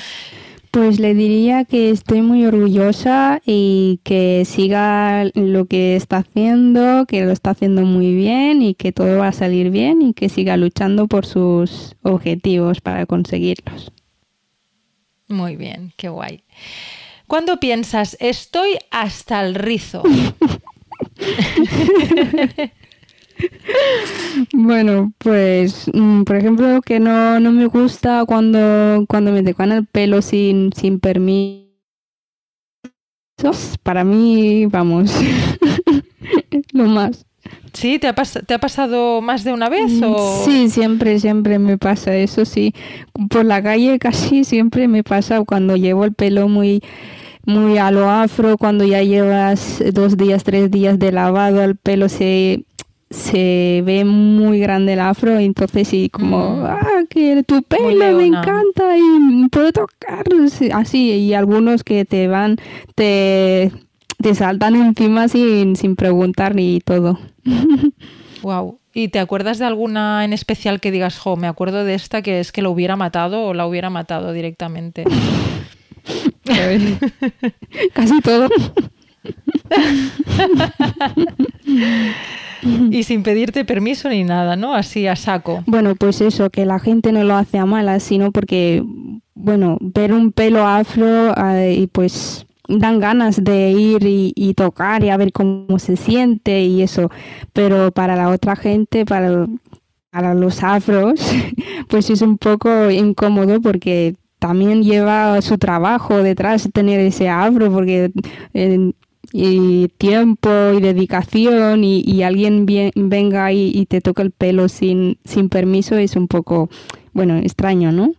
Pues 0.73 0.99
le 0.99 1.15
diría 1.15 1.67
que 1.67 1.91
estoy 1.91 2.23
muy 2.23 2.47
orgullosa 2.47 3.43
y 3.45 4.01
que 4.05 4.47
siga 4.47 5.27
lo 5.35 5.67
que 5.67 5.97
está 5.97 6.17
haciendo, 6.17 7.05
que 7.05 7.27
lo 7.27 7.31
está 7.31 7.51
haciendo 7.51 7.83
muy 7.83 8.15
bien 8.15 8.63
y 8.63 8.73
que 8.73 8.91
todo 8.91 9.19
va 9.19 9.29
a 9.29 9.33
salir 9.33 9.69
bien 9.69 10.01
y 10.01 10.15
que 10.15 10.31
siga 10.31 10.57
luchando 10.57 11.09
por 11.09 11.27
sus 11.27 11.95
objetivos 12.01 12.81
para 12.81 13.05
conseguirlos. 13.05 13.93
Muy 15.29 15.57
bien, 15.57 15.93
qué 15.99 16.09
guay. 16.09 16.43
¿Cuándo 17.27 17.61
piensas, 17.61 18.17
estoy 18.19 18.79
hasta 18.91 19.45
el 19.45 19.55
rizo? 19.55 20.03
Bueno, 24.53 25.13
pues 25.19 25.91
mm, 25.93 26.23
por 26.23 26.37
ejemplo 26.37 26.81
que 26.83 27.01
no, 27.01 27.41
no 27.41 27.53
me 27.53 27.67
gusta 27.67 28.25
cuando, 28.27 29.05
cuando 29.09 29.33
me 29.33 29.43
dejan 29.43 29.73
el 29.73 29.87
pelo 29.87 30.23
sin, 30.23 30.73
sin 30.73 31.01
permiso. 31.01 31.63
Para 33.83 34.05
mí, 34.05 34.67
vamos, 34.67 35.13
lo 36.73 36.85
más. 36.85 37.27
¿Sí? 37.73 37.99
¿Te 37.99 38.07
ha, 38.07 38.15
¿Te 38.15 38.55
ha 38.55 38.59
pasado 38.59 39.21
más 39.21 39.43
de 39.43 39.53
una 39.53 39.69
vez? 39.69 39.91
Mm, 39.93 40.05
o... 40.05 40.45
Sí, 40.45 40.69
siempre, 40.69 41.19
siempre 41.19 41.59
me 41.59 41.79
pasa 41.79 42.15
eso, 42.15 42.45
sí. 42.45 42.73
Por 43.31 43.45
la 43.45 43.63
calle 43.63 43.99
casi 43.99 44.45
siempre 44.45 44.87
me 44.87 45.03
pasa 45.03 45.43
cuando 45.45 45.77
llevo 45.77 46.05
el 46.05 46.13
pelo 46.13 46.49
muy 46.49 46.83
muy 47.45 47.79
a 47.79 47.91
lo 47.91 48.09
afro, 48.09 48.57
cuando 48.57 48.85
ya 48.85 49.03
llevas 49.03 49.83
dos 49.93 50.17
días, 50.17 50.45
tres 50.45 50.71
días 50.71 50.99
de 50.99 51.11
lavado, 51.11 51.63
el 51.63 51.77
pelo 51.77 52.09
se 52.09 52.65
se 53.13 53.83
ve 53.85 54.05
muy 54.05 54.59
grande 54.59 54.95
el 54.95 55.01
afro, 55.01 55.39
entonces 55.39 55.89
sí, 55.89 56.09
como, 56.09 56.57
mm. 56.57 56.65
ah, 56.65 57.03
que 57.09 57.43
tu 57.45 57.63
pelo 57.63 58.17
me 58.17 58.27
encanta 58.27 58.97
y 58.97 59.49
puedo 59.49 59.73
tocar, 59.73 60.25
así, 60.73 61.13
y 61.13 61.35
algunos 61.35 61.85
que 61.85 62.05
te 62.05 62.27
van, 62.27 62.57
te, 62.95 63.71
te 64.21 64.35
saltan 64.35 64.77
encima 64.77 65.29
sin, 65.29 65.77
sin 65.77 65.97
preguntar 65.97 66.55
ni 66.55 66.81
todo. 66.81 67.19
Wow. 68.43 68.81
¿Y 68.93 69.09
te 69.09 69.21
acuerdas 69.21 69.59
de 69.59 69.67
alguna 69.67 70.25
en 70.25 70.33
especial 70.33 70.81
que 70.81 70.91
digas, 70.91 71.17
jo, 71.17 71.37
me 71.37 71.47
acuerdo 71.47 71.85
de 71.85 71.95
esta 71.95 72.23
que 72.23 72.41
es 72.41 72.51
que 72.51 72.61
lo 72.61 72.73
hubiera 72.73 72.97
matado 72.97 73.45
o 73.45 73.55
la 73.55 73.69
hubiera 73.69 73.89
matado 73.89 74.33
directamente? 74.33 75.05
Casi 77.93 78.21
todo. 78.21 78.49
y 82.91 83.03
sin 83.03 83.23
pedirte 83.23 83.65
permiso 83.65 84.09
ni 84.09 84.25
nada, 84.25 84.57
¿no? 84.57 84.75
Así 84.75 85.07
a 85.07 85.17
saco. 85.17 85.63
Bueno, 85.67 85.95
pues 85.97 86.21
eso, 86.21 86.51
que 86.51 86.67
la 86.67 86.79
gente 86.79 87.13
no 87.13 87.25
lo 87.25 87.35
hace 87.35 87.59
a 87.59 87.67
malas, 87.67 88.03
sino 88.03 88.33
porque, 88.33 88.83
bueno, 89.35 89.79
ver 89.81 90.13
un 90.13 90.33
pelo 90.33 90.67
afro 90.67 91.35
eh, 91.37 91.77
y 91.79 91.87
pues 91.87 92.47
dan 92.69 93.01
ganas 93.01 93.43
de 93.43 93.71
ir 93.71 94.03
y, 94.05 94.55
tocar 94.55 95.03
y 95.03 95.11
a 95.11 95.17
ver 95.17 95.33
cómo 95.33 95.79
se 95.79 95.97
siente 95.97 96.63
y 96.63 96.83
eso, 96.83 97.11
pero 97.53 97.91
para 97.91 98.17
la 98.17 98.29
otra 98.29 98.57
gente, 98.57 99.05
para, 99.05 99.47
los 100.35 100.63
afros, 100.63 101.21
pues 101.89 102.11
es 102.11 102.23
un 102.23 102.39
poco 102.39 102.91
incómodo 102.91 103.61
porque 103.61 104.15
también 104.39 104.83
lleva 104.83 105.41
su 105.41 105.59
trabajo 105.59 106.23
detrás 106.23 106.69
tener 106.73 107.01
ese 107.01 107.29
afro 107.29 107.73
porque 107.73 108.11
eh, 108.55 108.93
y 109.33 109.89
tiempo 109.99 110.51
y 110.77 110.81
dedicación 110.81 111.85
y, 111.85 112.23
alguien 112.23 112.67
venga 112.95 113.53
y, 113.53 113.73
y, 113.75 113.87
te 113.87 114.01
toca 114.01 114.23
el 114.23 114.31
pelo 114.31 114.69
sin, 114.69 115.19
sin 115.25 115.49
permiso 115.49 115.97
es 115.97 116.17
un 116.17 116.29
poco, 116.29 116.69
bueno, 117.13 117.39
extraño, 117.39 117.93
¿no? 117.93 118.13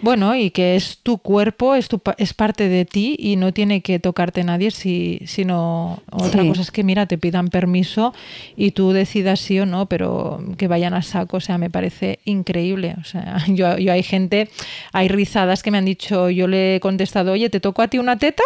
Bueno, 0.00 0.36
y 0.36 0.50
que 0.50 0.76
es 0.76 0.98
tu 1.02 1.18
cuerpo, 1.18 1.74
es, 1.74 1.88
tu, 1.88 2.00
es 2.18 2.32
parte 2.32 2.68
de 2.68 2.84
ti 2.84 3.16
y 3.18 3.34
no 3.34 3.52
tiene 3.52 3.80
que 3.80 3.98
tocarte 3.98 4.44
nadie, 4.44 4.70
si, 4.70 5.20
sino 5.26 6.02
otra 6.10 6.46
cosa 6.46 6.62
es 6.62 6.70
que, 6.70 6.84
mira, 6.84 7.06
te 7.06 7.18
pidan 7.18 7.48
permiso 7.48 8.14
y 8.56 8.70
tú 8.70 8.92
decidas 8.92 9.40
sí 9.40 9.58
o 9.58 9.66
no, 9.66 9.86
pero 9.86 10.40
que 10.56 10.68
vayan 10.68 10.94
a 10.94 11.02
saco, 11.02 11.38
o 11.38 11.40
sea, 11.40 11.58
me 11.58 11.68
parece 11.68 12.20
increíble. 12.24 12.94
O 13.00 13.04
sea, 13.04 13.38
yo, 13.48 13.76
yo 13.78 13.92
hay 13.92 14.04
gente, 14.04 14.48
hay 14.92 15.08
rizadas 15.08 15.62
que 15.62 15.72
me 15.72 15.78
han 15.78 15.84
dicho, 15.84 16.30
yo 16.30 16.46
le 16.46 16.76
he 16.76 16.80
contestado, 16.80 17.32
oye, 17.32 17.50
¿te 17.50 17.58
toco 17.58 17.82
a 17.82 17.88
ti 17.88 17.98
una 17.98 18.18
teta? 18.18 18.44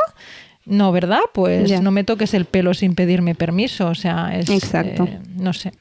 No, 0.64 0.92
¿verdad? 0.92 1.20
Pues 1.34 1.80
no 1.80 1.90
me 1.90 2.04
toques 2.04 2.34
el 2.34 2.44
pelo 2.44 2.74
sin 2.74 2.94
pedirme 2.94 3.34
permiso. 3.34 3.88
O 3.88 3.94
sea, 3.94 4.36
es. 4.36 4.48
Exacto. 4.48 5.04
Eh, 5.04 5.18
no 5.36 5.52
sé. 5.52 5.72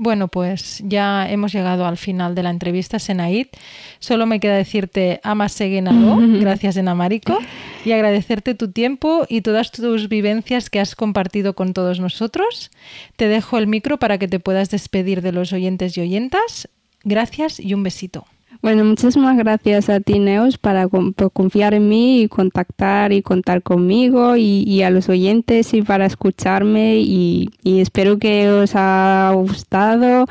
Bueno, 0.00 0.28
pues 0.28 0.80
ya 0.86 1.28
hemos 1.28 1.52
llegado 1.52 1.84
al 1.84 1.96
final 1.96 2.36
de 2.36 2.44
la 2.44 2.50
entrevista, 2.50 3.00
Senaid. 3.00 3.48
Solo 3.98 4.26
me 4.26 4.38
queda 4.38 4.54
decirte 4.54 5.20
amas 5.24 5.50
seguenado, 5.50 6.18
gracias 6.40 6.76
Enamarico, 6.76 7.36
y 7.84 7.90
agradecerte 7.90 8.54
tu 8.54 8.70
tiempo 8.70 9.26
y 9.28 9.40
todas 9.40 9.72
tus 9.72 10.08
vivencias 10.08 10.70
que 10.70 10.78
has 10.78 10.94
compartido 10.94 11.54
con 11.54 11.72
todos 11.72 11.98
nosotros. 11.98 12.70
Te 13.16 13.26
dejo 13.26 13.58
el 13.58 13.66
micro 13.66 13.98
para 13.98 14.18
que 14.18 14.28
te 14.28 14.38
puedas 14.38 14.70
despedir 14.70 15.20
de 15.20 15.32
los 15.32 15.52
oyentes 15.52 15.96
y 15.96 16.00
oyentas. 16.00 16.68
Gracias 17.02 17.58
y 17.58 17.74
un 17.74 17.82
besito. 17.82 18.24
Bueno, 18.60 18.84
muchísimas 18.84 19.36
gracias 19.36 19.88
a 19.88 20.00
ti, 20.00 20.18
Neos, 20.18 20.58
para 20.58 20.88
por 20.88 21.32
confiar 21.32 21.74
en 21.74 21.88
mí 21.88 22.22
y 22.22 22.28
contactar 22.28 23.12
y 23.12 23.22
contar 23.22 23.62
conmigo 23.62 24.36
y, 24.36 24.82
a 24.82 24.90
los 24.90 25.08
oyentes 25.08 25.72
y 25.74 25.82
para 25.82 26.06
escucharme 26.06 26.96
y, 26.96 27.50
espero 27.64 28.18
que 28.18 28.50
os 28.50 28.74
haya 28.74 29.30
gustado 29.34 30.26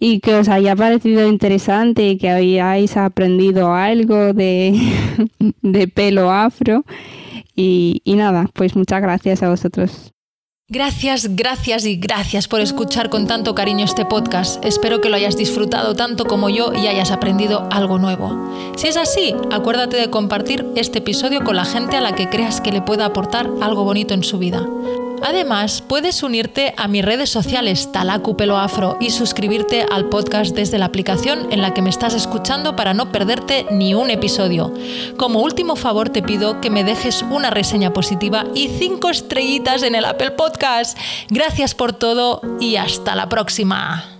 y 0.00 0.20
que 0.20 0.34
os 0.36 0.48
haya 0.48 0.74
parecido 0.76 1.28
interesante 1.28 2.08
y 2.08 2.16
que 2.16 2.30
hayáis 2.30 2.96
aprendido 2.96 3.74
algo 3.74 4.32
de, 4.32 4.74
de 5.62 5.88
pelo 5.88 6.30
afro. 6.30 6.84
Y, 7.54 8.00
y 8.04 8.14
nada, 8.14 8.48
pues 8.54 8.76
muchas 8.76 9.02
gracias 9.02 9.42
a 9.42 9.50
vosotros. 9.50 10.14
Gracias, 10.70 11.34
gracias 11.34 11.86
y 11.86 11.96
gracias 11.96 12.46
por 12.46 12.60
escuchar 12.60 13.08
con 13.08 13.26
tanto 13.26 13.54
cariño 13.54 13.86
este 13.86 14.04
podcast. 14.04 14.62
Espero 14.62 15.00
que 15.00 15.08
lo 15.08 15.16
hayas 15.16 15.34
disfrutado 15.34 15.94
tanto 15.94 16.26
como 16.26 16.50
yo 16.50 16.74
y 16.74 16.88
hayas 16.88 17.10
aprendido 17.10 17.66
algo 17.70 17.98
nuevo. 17.98 18.36
Si 18.76 18.86
es 18.86 18.98
así, 18.98 19.34
acuérdate 19.50 19.96
de 19.96 20.10
compartir 20.10 20.66
este 20.76 20.98
episodio 20.98 21.42
con 21.42 21.56
la 21.56 21.64
gente 21.64 21.96
a 21.96 22.02
la 22.02 22.14
que 22.14 22.28
creas 22.28 22.60
que 22.60 22.70
le 22.70 22.82
pueda 22.82 23.06
aportar 23.06 23.48
algo 23.62 23.84
bonito 23.84 24.12
en 24.12 24.22
su 24.22 24.38
vida. 24.38 24.68
Además, 25.22 25.82
puedes 25.82 26.22
unirte 26.22 26.74
a 26.76 26.86
mis 26.88 27.04
redes 27.04 27.30
sociales 27.30 27.90
Talacu 27.92 28.36
Pelo 28.36 28.56
Afro 28.56 28.96
y 29.00 29.10
suscribirte 29.10 29.84
al 29.90 30.08
podcast 30.08 30.54
desde 30.54 30.78
la 30.78 30.86
aplicación 30.86 31.52
en 31.52 31.60
la 31.60 31.74
que 31.74 31.82
me 31.82 31.90
estás 31.90 32.14
escuchando 32.14 32.76
para 32.76 32.94
no 32.94 33.10
perderte 33.10 33.66
ni 33.70 33.94
un 33.94 34.10
episodio. 34.10 34.72
Como 35.16 35.42
último 35.42 35.76
favor 35.76 36.10
te 36.10 36.22
pido 36.22 36.60
que 36.60 36.70
me 36.70 36.84
dejes 36.84 37.22
una 37.22 37.50
reseña 37.50 37.92
positiva 37.92 38.44
y 38.54 38.68
cinco 38.68 39.10
estrellitas 39.10 39.82
en 39.82 39.94
el 39.94 40.04
Apple 40.04 40.32
Gracias 41.28 41.74
por 41.74 41.92
todo 41.92 42.42
y 42.60 42.76
hasta 42.76 43.14
la 43.14 43.28
próxima. 43.28 44.17